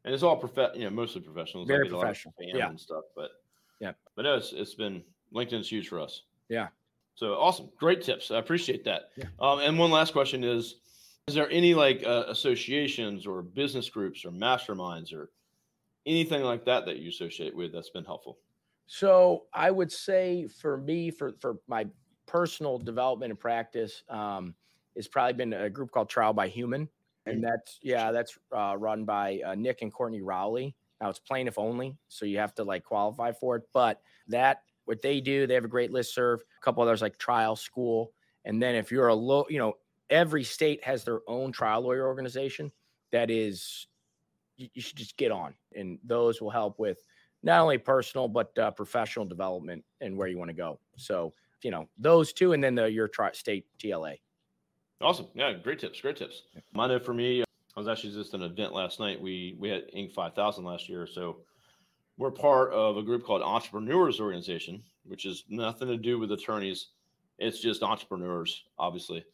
and 0.08 0.14
it's 0.14 0.22
all 0.22 0.38
prof, 0.38 0.70
you 0.74 0.84
know, 0.84 0.90
mostly 0.90 1.20
professionals. 1.20 1.68
Very 1.68 1.86
professional. 1.86 2.32
yeah. 2.40 2.70
And 2.70 2.80
stuff, 2.80 3.04
but 3.14 3.28
yeah, 3.78 3.92
but 4.16 4.22
no, 4.22 4.36
it's, 4.36 4.54
it's 4.54 4.72
been 4.72 5.02
LinkedIn's 5.34 5.68
huge 5.68 5.88
for 5.88 6.00
us. 6.00 6.22
Yeah. 6.48 6.68
So 7.14 7.34
awesome. 7.34 7.68
Great 7.78 8.00
tips. 8.00 8.30
I 8.30 8.38
appreciate 8.38 8.84
that. 8.86 9.10
Yeah. 9.18 9.26
Um, 9.38 9.58
and 9.58 9.78
one 9.78 9.90
last 9.90 10.14
question 10.14 10.44
is, 10.44 10.76
is 11.26 11.34
there 11.34 11.50
any 11.50 11.74
like 11.74 12.04
uh, 12.06 12.24
associations 12.28 13.26
or 13.26 13.42
business 13.42 13.90
groups 13.90 14.24
or 14.24 14.30
masterminds 14.30 15.12
or 15.12 15.28
anything 16.06 16.42
like 16.42 16.64
that 16.64 16.86
that 16.86 17.00
you 17.00 17.10
associate 17.10 17.54
with 17.54 17.74
that's 17.74 17.90
been 17.90 18.06
helpful? 18.06 18.38
So 18.86 19.44
I 19.52 19.70
would 19.70 19.92
say 19.92 20.46
for 20.46 20.78
me, 20.78 21.10
for 21.10 21.34
for 21.38 21.58
my 21.68 21.86
personal 22.24 22.78
development 22.78 23.28
and 23.28 23.38
practice, 23.38 24.04
um, 24.08 24.54
it's 24.94 25.06
probably 25.06 25.34
been 25.34 25.52
a 25.52 25.68
group 25.68 25.90
called 25.90 26.08
Trial 26.08 26.32
by 26.32 26.48
Human, 26.48 26.88
and 27.28 27.44
that's 27.44 27.78
yeah, 27.82 28.12
that's 28.12 28.38
uh, 28.56 28.76
run 28.78 29.04
by 29.04 29.40
uh, 29.44 29.54
Nick 29.54 29.82
and 29.82 29.92
Courtney 29.92 30.22
Rowley. 30.22 30.74
Now 31.00 31.08
it's 31.08 31.18
plaintiff 31.18 31.58
only, 31.58 31.96
so 32.08 32.24
you 32.24 32.38
have 32.38 32.54
to 32.56 32.64
like 32.64 32.84
qualify 32.84 33.32
for 33.32 33.56
it. 33.56 33.62
But 33.72 34.00
that 34.28 34.62
what 34.84 35.02
they 35.02 35.20
do, 35.20 35.46
they 35.46 35.54
have 35.54 35.64
a 35.64 35.68
great 35.68 35.92
list 35.92 36.14
serve. 36.14 36.40
A 36.40 36.64
couple 36.64 36.82
others 36.82 37.02
like 37.02 37.18
Trial 37.18 37.56
School, 37.56 38.12
and 38.44 38.60
then 38.62 38.74
if 38.74 38.90
you're 38.90 39.08
a 39.08 39.14
low, 39.14 39.46
you 39.48 39.58
know, 39.58 39.74
every 40.10 40.44
state 40.44 40.82
has 40.84 41.04
their 41.04 41.20
own 41.28 41.52
trial 41.52 41.82
lawyer 41.82 42.06
organization 42.06 42.72
that 43.12 43.30
is 43.30 43.86
you, 44.56 44.68
you 44.74 44.82
should 44.82 44.96
just 44.96 45.16
get 45.16 45.30
on 45.30 45.54
and 45.74 45.98
those 46.04 46.40
will 46.40 46.50
help 46.50 46.78
with 46.78 46.98
not 47.42 47.60
only 47.60 47.78
personal 47.78 48.26
but 48.26 48.56
uh, 48.58 48.70
professional 48.70 49.24
development 49.24 49.84
and 50.00 50.16
where 50.16 50.28
you 50.28 50.38
want 50.38 50.48
to 50.48 50.54
go 50.54 50.80
so 50.96 51.32
you 51.62 51.70
know 51.70 51.88
those 51.98 52.32
two, 52.32 52.52
and 52.52 52.62
then 52.62 52.74
the 52.74 52.90
your 52.90 53.08
tri- 53.08 53.32
state 53.32 53.66
TLA. 53.78 54.16
Awesome. 55.00 55.28
Yeah, 55.34 55.52
great 55.52 55.78
tips. 55.78 56.00
Great 56.00 56.16
tips. 56.16 56.42
I 56.74 56.86
know 56.88 56.98
for 56.98 57.14
me, 57.14 57.42
I 57.42 57.80
was 57.80 57.86
actually 57.86 58.12
just 58.12 58.34
at 58.34 58.40
an 58.40 58.50
event 58.50 58.74
last 58.74 58.98
night. 58.98 59.20
We 59.20 59.56
we 59.58 59.68
had 59.68 59.90
Inc. 59.96 60.12
5000 60.12 60.64
last 60.64 60.88
year, 60.88 61.06
so 61.06 61.38
we're 62.16 62.32
part 62.32 62.72
of 62.72 62.96
a 62.96 63.02
group 63.02 63.24
called 63.24 63.42
Entrepreneurs 63.42 64.20
Organization, 64.20 64.82
which 65.04 65.24
is 65.24 65.44
nothing 65.48 65.86
to 65.88 65.96
do 65.96 66.18
with 66.18 66.32
attorneys. 66.32 66.88
It's 67.38 67.60
just 67.60 67.84
entrepreneurs, 67.84 68.64
obviously. 68.76 69.24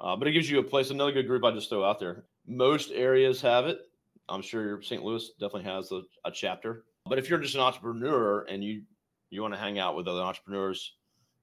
Uh, 0.00 0.14
but 0.14 0.28
it 0.28 0.32
gives 0.32 0.48
you 0.48 0.60
a 0.60 0.62
place. 0.62 0.90
Another 0.90 1.10
good 1.10 1.26
group 1.26 1.44
I 1.44 1.50
just 1.50 1.68
throw 1.68 1.84
out 1.84 1.98
there. 1.98 2.24
Most 2.46 2.92
areas 2.92 3.40
have 3.40 3.66
it. 3.66 3.80
I'm 4.28 4.42
sure 4.42 4.80
St. 4.82 5.02
Louis 5.02 5.30
definitely 5.40 5.64
has 5.64 5.90
a, 5.90 6.02
a 6.24 6.30
chapter. 6.30 6.84
But 7.06 7.18
if 7.18 7.28
you're 7.28 7.40
just 7.40 7.56
an 7.56 7.60
entrepreneur 7.62 8.42
and 8.48 8.62
you 8.62 8.82
you 9.30 9.42
want 9.42 9.54
to 9.54 9.60
hang 9.60 9.78
out 9.78 9.96
with 9.96 10.06
other 10.06 10.20
entrepreneurs 10.20 10.94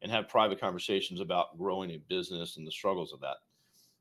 and 0.01 0.11
have 0.11 0.29
private 0.29 0.61
conversations 0.61 1.19
about 1.19 1.57
growing 1.57 1.91
a 1.91 1.97
business 2.07 2.55
and 2.55 2.65
the 2.65 2.71
struggles 2.71 3.11
of 3.11 3.19
that, 3.19 3.37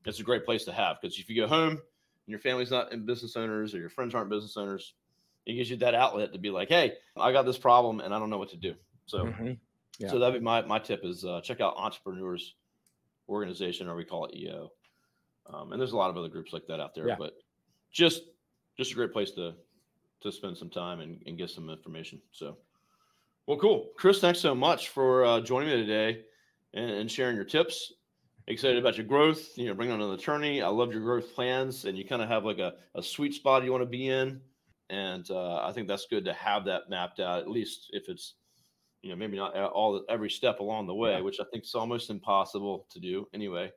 it's 0.07 0.21
a 0.21 0.25
great 0.25 0.45
place 0.45 0.65
to 0.65 0.73
have. 0.73 1.01
Because 1.01 1.19
if 1.19 1.29
you 1.29 1.37
go 1.37 1.47
home 1.47 1.73
and 1.73 1.81
your 2.27 2.39
family's 2.39 2.71
not 2.71 2.93
in 2.93 3.05
business 3.05 3.37
owners 3.37 3.75
or 3.75 3.79
your 3.79 3.89
friends 3.89 4.15
aren't 4.15 4.31
business 4.31 4.57
owners, 4.57 4.95
it 5.47 5.55
gives 5.55 5.71
you 5.71 5.77
that 5.79 5.95
outlet 5.95 6.33
to 6.33 6.39
be 6.39 6.51
like, 6.51 6.69
hey, 6.69 6.93
I 7.17 7.33
got 7.33 7.45
this 7.45 7.59
problem 7.59 8.01
and 8.01 8.15
I 8.15 8.19
don't 8.19 8.31
know 8.31 8.39
what 8.39 8.51
to 8.51 8.57
do. 8.57 8.75
So, 9.07 9.25
mm-hmm. 9.25 9.53
yeah. 9.99 10.09
so 10.09 10.19
that'd 10.19 10.41
be 10.41 10.45
my 10.45 10.63
my 10.63 10.79
tip 10.79 11.05
is 11.05 11.25
uh, 11.25 11.41
check 11.43 11.61
out 11.61 11.75
entrepreneurs 11.77 12.55
organization 13.29 13.89
or 13.89 13.97
we 13.97 14.05
call 14.05 14.27
it 14.27 14.37
EO. 14.37 14.71
Um, 15.53 15.73
and 15.73 15.81
there's 15.81 15.93
a 15.93 15.97
lot 15.97 16.11
of 16.11 16.17
other 16.17 16.29
groups 16.29 16.53
like 16.53 16.67
that 16.69 16.81
out 16.81 16.95
there, 16.95 17.09
yeah. 17.09 17.17
but 17.19 17.35
just 17.93 18.23
just 18.77 18.93
a 18.93 18.95
great 18.95 19.13
place 19.13 19.31
to 19.33 19.55
to 20.23 20.33
spend 20.33 20.57
some 20.57 20.71
time 20.71 21.01
and, 21.01 21.23
and 21.27 21.37
get 21.37 21.51
some 21.51 21.69
information. 21.69 22.21
So, 22.33 22.57
well, 23.47 23.59
cool, 23.59 23.91
Chris. 23.97 24.21
Thanks 24.21 24.41
so 24.41 24.55
much 24.55 24.89
for 24.89 25.25
uh, 25.25 25.41
joining 25.41 25.69
me 25.69 25.77
today 25.77 26.23
and, 26.73 26.91
and, 26.91 27.11
sharing 27.11 27.37
your 27.37 27.45
tips. 27.45 27.93
Excited 28.47 28.79
about 28.79 28.99
your 28.99 29.07
growth. 29.07 29.57
You 29.57 29.67
know, 29.67 29.75
bringing 29.75 29.95
on 29.95 30.03
an 30.03 30.13
attorney. 30.13 30.61
I 30.61 30.69
love 30.69 30.93
your 30.93 31.01
growth 31.01 31.35
plans, 31.35 31.87
and 31.87 31.97
you 31.97 32.05
kind 32.05 32.21
of 32.21 32.29
have 32.29 32.45
like 32.45 32.59
a, 32.59 32.75
a 32.95 33.03
sweet 33.03 33.35
spot 33.35 33.65
you 33.65 33.73
want 33.73 33.83
to 33.83 33.89
be 33.89 34.09
in. 34.09 34.41
And 34.91 35.29
uh, 35.31 35.65
I 35.65 35.73
think 35.73 35.89
that's 35.89 36.07
good 36.07 36.27
to 36.27 36.35
have 36.35 36.67
that 36.67 36.91
mapped 36.91 37.21
out, 37.21 37.41
at 37.41 37.51
least 37.51 37.89
if 37.93 38.09
it's 38.09 38.35
you 39.03 39.11
know 39.11 39.17
maybe 39.17 39.37
not 39.37 39.57
all 39.57 40.03
every 40.09 40.31
step 40.31 40.61
along 40.61 40.87
the 40.87 40.95
way, 40.95 41.13
yeah. 41.13 41.21
which 41.21 41.41
I 41.41 41.45
think 41.51 41.65
is 41.65 41.75
almost 41.75 42.11
impossible 42.11 42.87
to 42.91 43.01
do 43.01 43.27
anyway. 43.33 43.73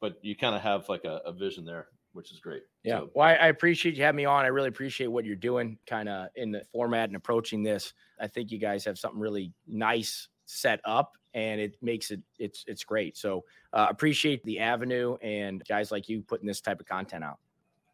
But 0.00 0.16
you 0.22 0.34
kind 0.34 0.54
of 0.54 0.62
have 0.62 0.88
like 0.88 1.04
a, 1.04 1.20
a, 1.24 1.32
vision 1.32 1.64
there, 1.64 1.88
which 2.12 2.30
is 2.30 2.38
great. 2.40 2.62
Yeah. 2.84 2.98
So, 2.98 3.10
well, 3.14 3.28
I, 3.28 3.34
I, 3.34 3.46
appreciate 3.48 3.96
you 3.96 4.02
having 4.02 4.18
me 4.18 4.26
on. 4.26 4.44
I 4.44 4.48
really 4.48 4.68
appreciate 4.68 5.06
what 5.06 5.24
you're 5.24 5.36
doing, 5.36 5.78
kind 5.86 6.10
of 6.10 6.28
in 6.36 6.52
the 6.52 6.62
format 6.70 7.08
and 7.08 7.16
approaching 7.16 7.62
this. 7.62 7.94
I 8.20 8.26
think 8.26 8.50
you 8.50 8.58
guys 8.58 8.84
have 8.84 8.98
something 8.98 9.18
really 9.18 9.54
nice 9.66 10.28
set 10.44 10.80
up, 10.84 11.12
and 11.36 11.60
it 11.60 11.76
makes 11.82 12.10
it 12.10 12.20
it's 12.40 12.64
it's 12.66 12.82
great. 12.82 13.16
So 13.16 13.44
uh, 13.72 13.86
appreciate 13.88 14.42
the 14.44 14.58
avenue 14.58 15.16
and 15.22 15.62
guys 15.68 15.92
like 15.92 16.08
you 16.08 16.22
putting 16.22 16.46
this 16.46 16.60
type 16.60 16.80
of 16.80 16.86
content 16.86 17.22
out. 17.22 17.38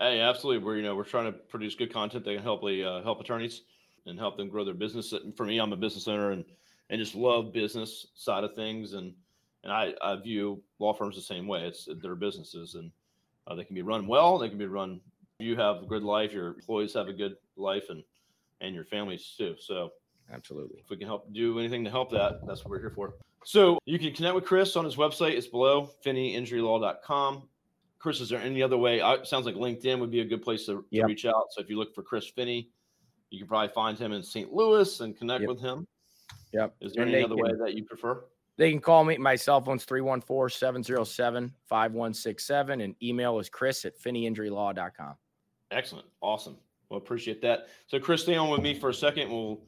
Hey, 0.00 0.20
absolutely. 0.20 0.64
We're 0.64 0.76
you 0.76 0.82
know 0.82 0.94
we're 0.94 1.04
trying 1.04 1.26
to 1.26 1.32
produce 1.32 1.74
good 1.74 1.92
content 1.92 2.24
that 2.24 2.34
can 2.34 2.42
help 2.42 2.62
uh, 2.64 3.02
help 3.02 3.20
attorneys 3.20 3.62
and 4.06 4.18
help 4.18 4.36
them 4.36 4.48
grow 4.48 4.64
their 4.64 4.74
business. 4.74 5.12
For 5.36 5.44
me, 5.44 5.58
I'm 5.58 5.72
a 5.72 5.76
business 5.76 6.08
owner 6.08 6.30
and 6.30 6.44
and 6.88 7.00
just 7.00 7.14
love 7.14 7.52
business 7.52 8.06
side 8.14 8.44
of 8.44 8.54
things. 8.54 8.94
And 8.94 9.12
and 9.64 9.72
I, 9.72 9.92
I 10.00 10.16
view 10.16 10.62
law 10.78 10.94
firms 10.94 11.16
the 11.16 11.22
same 11.22 11.46
way. 11.46 11.62
It's 11.62 11.88
their 12.00 12.14
businesses, 12.14 12.76
and 12.76 12.90
uh, 13.48 13.56
they 13.56 13.64
can 13.64 13.74
be 13.74 13.82
run 13.82 14.06
well. 14.06 14.38
They 14.38 14.48
can 14.48 14.58
be 14.58 14.66
run. 14.66 15.00
You 15.40 15.56
have 15.56 15.82
a 15.82 15.86
good 15.86 16.04
life. 16.04 16.32
Your 16.32 16.48
employees 16.48 16.94
have 16.94 17.08
a 17.08 17.12
good 17.12 17.36
life, 17.56 17.84
and 17.88 18.04
and 18.60 18.72
your 18.72 18.84
families 18.84 19.34
too. 19.36 19.56
So 19.58 19.90
absolutely, 20.32 20.80
if 20.80 20.90
we 20.90 20.96
can 20.96 21.06
help 21.06 21.32
do 21.32 21.58
anything 21.58 21.84
to 21.84 21.90
help 21.90 22.10
that, 22.10 22.46
that's 22.46 22.64
what 22.64 22.70
we're 22.70 22.80
here 22.80 22.90
for. 22.90 23.14
So 23.44 23.78
you 23.86 23.98
can 23.98 24.12
connect 24.12 24.34
with 24.34 24.44
Chris 24.44 24.76
on 24.76 24.84
his 24.84 24.96
website. 24.96 25.32
It's 25.32 25.46
below 25.46 25.90
finneyinjurylaw.com. 26.04 27.48
Chris, 27.98 28.20
is 28.20 28.28
there 28.28 28.40
any 28.40 28.62
other 28.62 28.76
way? 28.76 29.00
I, 29.00 29.22
sounds 29.22 29.46
like 29.46 29.54
LinkedIn 29.54 29.98
would 30.00 30.10
be 30.10 30.20
a 30.20 30.24
good 30.24 30.42
place 30.42 30.66
to, 30.66 30.84
yep. 30.90 31.04
to, 31.04 31.08
reach 31.08 31.24
out. 31.24 31.46
So 31.50 31.60
if 31.60 31.70
you 31.70 31.78
look 31.78 31.94
for 31.94 32.02
Chris 32.02 32.26
Finney, 32.28 32.70
you 33.30 33.38
can 33.38 33.48
probably 33.48 33.72
find 33.72 33.98
him 33.98 34.12
in 34.12 34.22
St. 34.22 34.52
Louis 34.52 35.00
and 35.00 35.16
connect 35.16 35.42
yep. 35.42 35.48
with 35.48 35.60
him. 35.60 35.86
Yep. 36.52 36.74
Is 36.80 36.92
there 36.92 37.04
and 37.04 37.14
any 37.14 37.24
other 37.24 37.36
can, 37.36 37.44
way 37.44 37.50
that 37.64 37.74
you 37.74 37.84
prefer? 37.84 38.24
They 38.58 38.70
can 38.70 38.80
call 38.80 39.04
me. 39.04 39.16
My 39.18 39.36
cell 39.36 39.60
phone's 39.60 39.84
314 39.84 40.56
707 40.56 41.52
5167, 41.66 42.80
and 42.80 42.94
email 43.02 43.38
is 43.38 43.48
chris 43.48 43.84
at 43.84 43.98
finneyinjurylaw.com. 43.98 45.14
Excellent. 45.70 46.06
Awesome. 46.20 46.58
Well, 46.90 46.98
appreciate 46.98 47.40
that. 47.42 47.68
So, 47.86 47.98
Chris, 47.98 48.22
stay 48.22 48.36
on 48.36 48.50
with 48.50 48.60
me 48.60 48.74
for 48.74 48.90
a 48.90 48.94
second. 48.94 49.30
We'll 49.30 49.62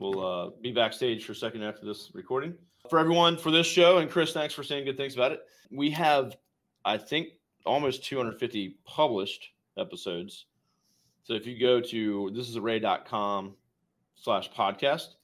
we'll 0.00 0.26
uh, 0.26 0.50
be 0.60 0.72
backstage 0.72 1.24
for 1.24 1.32
a 1.32 1.36
second 1.36 1.62
after 1.62 1.86
this 1.86 2.10
recording. 2.14 2.54
For 2.88 2.98
everyone 2.98 3.36
for 3.36 3.52
this 3.52 3.66
show, 3.66 3.98
and 3.98 4.10
Chris, 4.10 4.32
thanks 4.32 4.54
for 4.54 4.64
saying 4.64 4.86
good 4.86 4.96
things 4.96 5.14
about 5.14 5.30
it. 5.30 5.42
We 5.70 5.90
have, 5.90 6.36
I 6.84 6.98
think, 6.98 7.28
almost 7.64 8.04
250 8.04 8.78
published 8.84 9.52
episodes. 9.78 10.46
So 11.22 11.34
if 11.34 11.46
you 11.46 11.60
go 11.60 11.80
to 11.80 12.32
this 12.34 12.48
is 12.48 12.56
array.com 12.56 13.54
slash 14.16 14.50
podcast, 14.50 15.14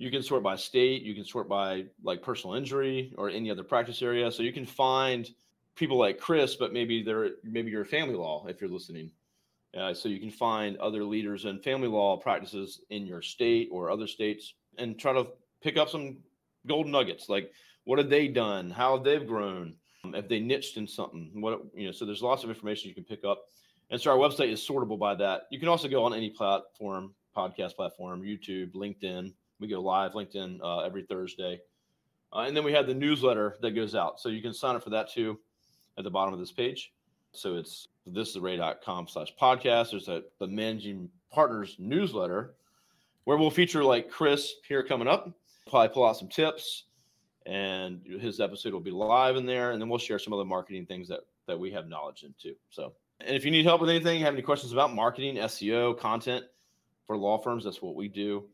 you 0.00 0.10
can 0.10 0.22
sort 0.22 0.42
by 0.42 0.56
state 0.56 1.02
you 1.02 1.14
can 1.14 1.24
sort 1.24 1.46
by 1.46 1.84
like 2.02 2.22
personal 2.22 2.56
injury 2.56 3.12
or 3.18 3.28
any 3.28 3.50
other 3.50 3.62
practice 3.62 4.00
area 4.00 4.32
so 4.32 4.42
you 4.42 4.52
can 4.52 4.64
find 4.64 5.30
people 5.76 5.98
like 5.98 6.18
chris 6.18 6.56
but 6.56 6.72
maybe 6.72 7.02
they're 7.02 7.32
maybe 7.44 7.70
you're 7.70 7.84
family 7.84 8.14
law 8.14 8.46
if 8.48 8.62
you're 8.62 8.70
listening 8.70 9.10
uh, 9.76 9.94
so 9.94 10.08
you 10.08 10.18
can 10.18 10.30
find 10.30 10.76
other 10.78 11.04
leaders 11.04 11.44
in 11.44 11.60
family 11.60 11.88
law 11.88 12.16
practices 12.16 12.80
in 12.90 13.06
your 13.06 13.22
state 13.22 13.68
or 13.70 13.90
other 13.90 14.06
states 14.06 14.54
and 14.78 14.98
try 14.98 15.12
to 15.12 15.26
pick 15.62 15.76
up 15.76 15.88
some 15.88 16.16
golden 16.66 16.92
nuggets 16.92 17.28
like 17.28 17.52
what 17.84 17.98
have 17.98 18.10
they 18.10 18.28
done 18.28 18.70
how 18.70 18.96
have 18.96 19.04
they 19.04 19.18
grown 19.18 19.74
um, 20.04 20.14
if 20.14 20.28
they 20.28 20.40
niched 20.40 20.76
in 20.76 20.86
something 20.86 21.30
what 21.34 21.60
you 21.74 21.86
know 21.86 21.92
so 21.92 22.04
there's 22.04 22.22
lots 22.22 22.44
of 22.44 22.50
information 22.50 22.88
you 22.88 22.94
can 22.94 23.04
pick 23.04 23.24
up 23.24 23.42
and 23.90 24.00
so 24.00 24.10
our 24.10 24.18
website 24.18 24.52
is 24.52 24.60
sortable 24.60 24.98
by 24.98 25.14
that 25.14 25.42
you 25.50 25.58
can 25.58 25.68
also 25.68 25.88
go 25.88 26.04
on 26.04 26.14
any 26.14 26.30
platform 26.30 27.14
podcast 27.36 27.74
platform 27.76 28.22
youtube 28.22 28.72
linkedin 28.72 29.32
we 29.60 29.68
go 29.68 29.80
live 29.80 30.12
LinkedIn 30.12 30.60
uh, 30.62 30.80
every 30.80 31.02
Thursday. 31.02 31.60
Uh, 32.32 32.44
and 32.46 32.56
then 32.56 32.64
we 32.64 32.72
have 32.72 32.86
the 32.86 32.94
newsletter 32.94 33.56
that 33.60 33.72
goes 33.72 33.94
out. 33.94 34.18
So 34.18 34.28
you 34.30 34.42
can 34.42 34.54
sign 34.54 34.74
up 34.74 34.82
for 34.82 34.90
that 34.90 35.12
too 35.12 35.38
at 35.98 36.04
the 36.04 36.10
bottom 36.10 36.32
of 36.32 36.40
this 36.40 36.52
page. 36.52 36.92
So 37.32 37.56
it's 37.56 37.88
this 38.06 38.30
is 38.30 38.36
array.com 38.36 39.08
slash 39.08 39.34
podcast. 39.40 39.90
There's 39.90 40.08
a, 40.08 40.22
the 40.38 40.46
managing 40.46 41.08
partners 41.30 41.76
newsletter 41.78 42.54
where 43.24 43.36
we'll 43.36 43.50
feature 43.50 43.84
like 43.84 44.10
Chris 44.10 44.54
here 44.66 44.82
coming 44.82 45.08
up, 45.08 45.30
probably 45.68 45.88
pull 45.88 46.06
out 46.06 46.16
some 46.16 46.28
tips 46.28 46.84
and 47.46 48.00
his 48.20 48.40
episode 48.40 48.72
will 48.72 48.80
be 48.80 48.90
live 48.90 49.36
in 49.36 49.46
there. 49.46 49.72
And 49.72 49.80
then 49.80 49.88
we'll 49.88 49.98
share 49.98 50.18
some 50.18 50.32
other 50.32 50.44
marketing 50.44 50.86
things 50.86 51.08
that, 51.08 51.20
that 51.46 51.58
we 51.58 51.70
have 51.72 51.88
knowledge 51.88 52.24
into. 52.24 52.56
So, 52.70 52.92
and 53.20 53.36
if 53.36 53.44
you 53.44 53.50
need 53.50 53.64
help 53.64 53.80
with 53.80 53.90
anything, 53.90 54.20
have 54.22 54.34
any 54.34 54.42
questions 54.42 54.72
about 54.72 54.94
marketing, 54.94 55.36
SEO, 55.36 55.98
content 55.98 56.44
for 57.06 57.16
law 57.16 57.38
firms, 57.38 57.64
that's 57.64 57.82
what 57.82 57.94
we 57.94 58.08
do 58.08 58.44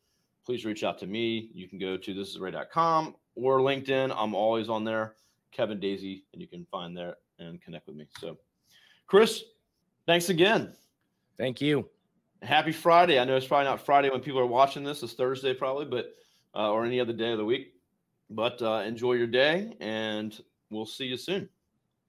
please 0.47 0.65
reach 0.65 0.85
out 0.85 0.99
to 1.01 1.07
me. 1.07 1.51
You 1.53 1.69
can 1.69 1.79
go 1.79 1.97
to 1.97 2.15
this 2.15 2.29
is 2.29 2.37
thisisarray.com 2.39 3.17
or 3.35 3.59
LinkedIn. 3.59 4.15
I'm 4.17 4.35
always 4.35 4.69
on 4.69 4.85
there, 4.85 5.17
Kevin 5.51 5.81
Daisy, 5.81 6.25
and 6.33 6.41
you 6.41 6.47
can 6.47 6.65
find 6.71 6.97
there 6.97 7.17
and 7.41 7.61
connect 7.61 7.89
with 7.89 7.97
me. 7.97 8.07
So, 8.21 8.39
Chris, 9.07 9.45
thanks 10.07 10.29
again. 10.29 10.73
Thank 11.39 11.61
you. 11.61 11.89
Happy 12.43 12.73
Friday. 12.73 13.19
I 13.19 13.25
know 13.25 13.37
it's 13.37 13.47
probably 13.47 13.67
not 13.67 13.85
Friday 13.85 14.11
when 14.11 14.21
people 14.21 14.41
are 14.41 14.47
watching 14.47 14.83
this. 14.83 15.03
It's 15.03 15.13
Thursday 15.13 15.55
probably, 15.55 15.85
but 15.85 16.13
uh, 16.55 16.71
or 16.73 16.85
any 16.85 17.01
other 17.01 17.13
day 17.13 17.33
of 17.33 17.39
the 17.39 17.45
week. 17.45 17.75
But 18.29 18.61
uh, 18.61 18.83
enjoy 18.85 19.13
your 19.13 19.29
day, 19.29 19.77
and 19.81 20.37
we'll 20.71 20.87
see 20.87 21.05
you 21.05 21.17
soon. 21.17 21.49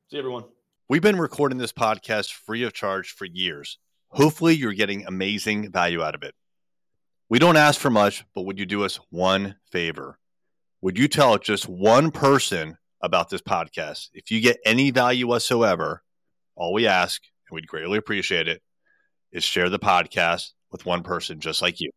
See 0.09 0.17
everyone. 0.17 0.45
We've 0.89 1.01
been 1.01 1.19
recording 1.19 1.59
this 1.59 1.73
podcast 1.73 2.33
free 2.33 2.63
of 2.63 2.73
charge 2.73 3.11
for 3.11 3.25
years. 3.25 3.77
Hopefully, 4.09 4.55
you're 4.55 4.73
getting 4.73 5.05
amazing 5.05 5.71
value 5.71 6.01
out 6.01 6.15
of 6.15 6.23
it. 6.23 6.33
We 7.29 7.39
don't 7.39 7.57
ask 7.57 7.79
for 7.79 7.89
much, 7.89 8.25
but 8.33 8.43
would 8.43 8.57
you 8.57 8.65
do 8.65 8.85
us 8.85 8.99
one 9.09 9.57
favor? 9.69 10.17
Would 10.81 10.97
you 10.97 11.07
tell 11.07 11.37
just 11.37 11.67
one 11.67 12.09
person 12.09 12.77
about 13.01 13.29
this 13.29 13.41
podcast? 13.41 14.09
If 14.13 14.31
you 14.31 14.41
get 14.41 14.57
any 14.65 14.91
value 14.91 15.27
whatsoever, 15.27 16.03
all 16.57 16.73
we 16.73 16.87
ask, 16.87 17.21
and 17.49 17.55
we'd 17.55 17.67
greatly 17.67 17.97
appreciate 17.97 18.47
it, 18.47 18.61
is 19.31 19.43
share 19.43 19.69
the 19.69 19.79
podcast 19.79 20.51
with 20.71 20.85
one 20.85 21.03
person 21.03 21.39
just 21.39 21.61
like 21.61 21.79
you. 21.79 21.91